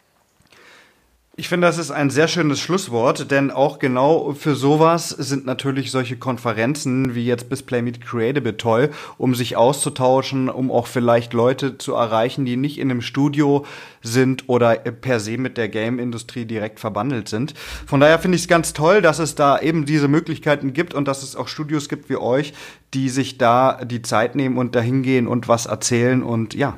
Ich 1.35 1.49
finde, 1.49 1.65
das 1.65 1.79
ist 1.79 1.89
ein 1.89 2.11
sehr 2.11 2.27
schönes 2.27 2.59
Schlusswort, 2.59 3.31
denn 3.31 3.49
auch 3.49 3.79
genau 3.79 4.33
für 4.33 4.53
sowas 4.53 5.09
sind 5.09 5.47
natürlich 5.47 5.89
solche 5.89 6.15
Konferenzen 6.15 7.15
wie 7.15 7.25
jetzt 7.25 7.49
bis 7.49 7.63
Play 7.63 7.81
Meet 7.81 8.05
Creatable 8.05 8.55
toll, 8.55 8.91
um 9.17 9.33
sich 9.33 9.57
auszutauschen, 9.57 10.47
um 10.47 10.69
auch 10.69 10.85
vielleicht 10.85 11.33
Leute 11.33 11.79
zu 11.79 11.95
erreichen, 11.95 12.45
die 12.45 12.55
nicht 12.55 12.77
in 12.77 12.91
einem 12.91 13.01
Studio 13.01 13.65
sind 14.03 14.47
oder 14.47 14.75
per 14.75 15.19
se 15.19 15.39
mit 15.39 15.57
der 15.57 15.69
Game-Industrie 15.69 16.45
direkt 16.45 16.79
verbandelt 16.79 17.27
sind. 17.29 17.55
Von 17.87 17.99
daher 17.99 18.19
finde 18.19 18.35
ich 18.35 18.43
es 18.43 18.47
ganz 18.47 18.73
toll, 18.73 19.01
dass 19.01 19.17
es 19.17 19.33
da 19.33 19.57
eben 19.57 19.85
diese 19.85 20.07
Möglichkeiten 20.07 20.73
gibt 20.73 20.93
und 20.93 21.07
dass 21.07 21.23
es 21.23 21.35
auch 21.35 21.47
Studios 21.47 21.89
gibt 21.89 22.11
wie 22.11 22.17
euch, 22.17 22.53
die 22.93 23.09
sich 23.09 23.39
da 23.39 23.83
die 23.83 24.03
Zeit 24.03 24.35
nehmen 24.35 24.59
und 24.59 24.75
dahin 24.75 25.01
gehen 25.01 25.27
und 25.27 25.47
was 25.47 25.65
erzählen 25.65 26.21
und 26.21 26.53
ja, 26.53 26.77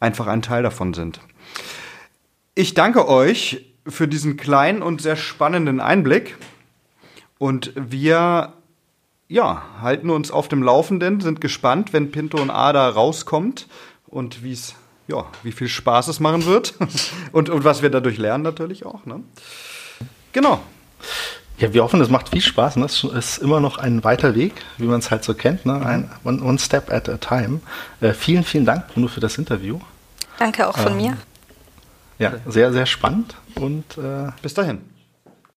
einfach 0.00 0.26
ein 0.26 0.42
Teil 0.42 0.64
davon 0.64 0.92
sind. 0.92 1.20
Ich 2.56 2.74
danke 2.74 3.06
euch 3.06 3.71
für 3.86 4.08
diesen 4.08 4.36
kleinen 4.36 4.82
und 4.82 5.00
sehr 5.00 5.16
spannenden 5.16 5.80
Einblick. 5.80 6.36
Und 7.38 7.72
wir 7.74 8.52
ja, 9.28 9.62
halten 9.80 10.10
uns 10.10 10.30
auf 10.30 10.48
dem 10.48 10.62
Laufenden, 10.62 11.20
sind 11.20 11.40
gespannt, 11.40 11.92
wenn 11.92 12.10
Pinto 12.10 12.40
und 12.40 12.50
Ada 12.50 12.88
rauskommt 12.90 13.66
und 14.06 14.44
wie 14.44 14.52
es 14.52 14.74
ja, 15.08 15.24
wie 15.42 15.52
viel 15.52 15.68
Spaß 15.68 16.08
es 16.08 16.20
machen 16.20 16.44
wird 16.44 16.74
und, 17.32 17.48
und 17.48 17.64
was 17.64 17.82
wir 17.82 17.90
dadurch 17.90 18.18
lernen 18.18 18.44
natürlich 18.44 18.86
auch. 18.86 19.04
Ne? 19.06 19.20
Genau. 20.32 20.60
Ja, 21.58 21.72
wir 21.72 21.82
hoffen, 21.82 22.00
es 22.00 22.08
macht 22.08 22.30
viel 22.30 22.40
Spaß. 22.40 22.76
Ne? 22.76 22.86
Es 22.86 23.04
ist 23.04 23.38
immer 23.38 23.60
noch 23.60 23.78
ein 23.78 24.04
weiter 24.04 24.34
Weg, 24.34 24.54
wie 24.78 24.86
man 24.86 25.00
es 25.00 25.10
halt 25.10 25.24
so 25.24 25.34
kennt. 25.34 25.66
Ne? 25.66 25.74
Ein, 25.84 26.10
one, 26.24 26.42
one 26.42 26.58
step 26.58 26.90
at 26.92 27.08
a 27.08 27.16
time. 27.16 27.60
Äh, 28.00 28.12
vielen, 28.12 28.44
vielen 28.44 28.64
Dank, 28.64 28.88
Bruno, 28.88 29.08
für 29.08 29.20
das 29.20 29.38
Interview. 29.38 29.78
Danke 30.38 30.68
auch 30.68 30.76
von 30.76 30.92
ähm, 30.92 30.98
mir. 30.98 31.16
Ja, 32.22 32.34
sehr, 32.46 32.72
sehr 32.72 32.86
spannend 32.86 33.34
und 33.56 33.98
äh, 33.98 34.30
bis 34.42 34.54
dahin. 34.54 34.80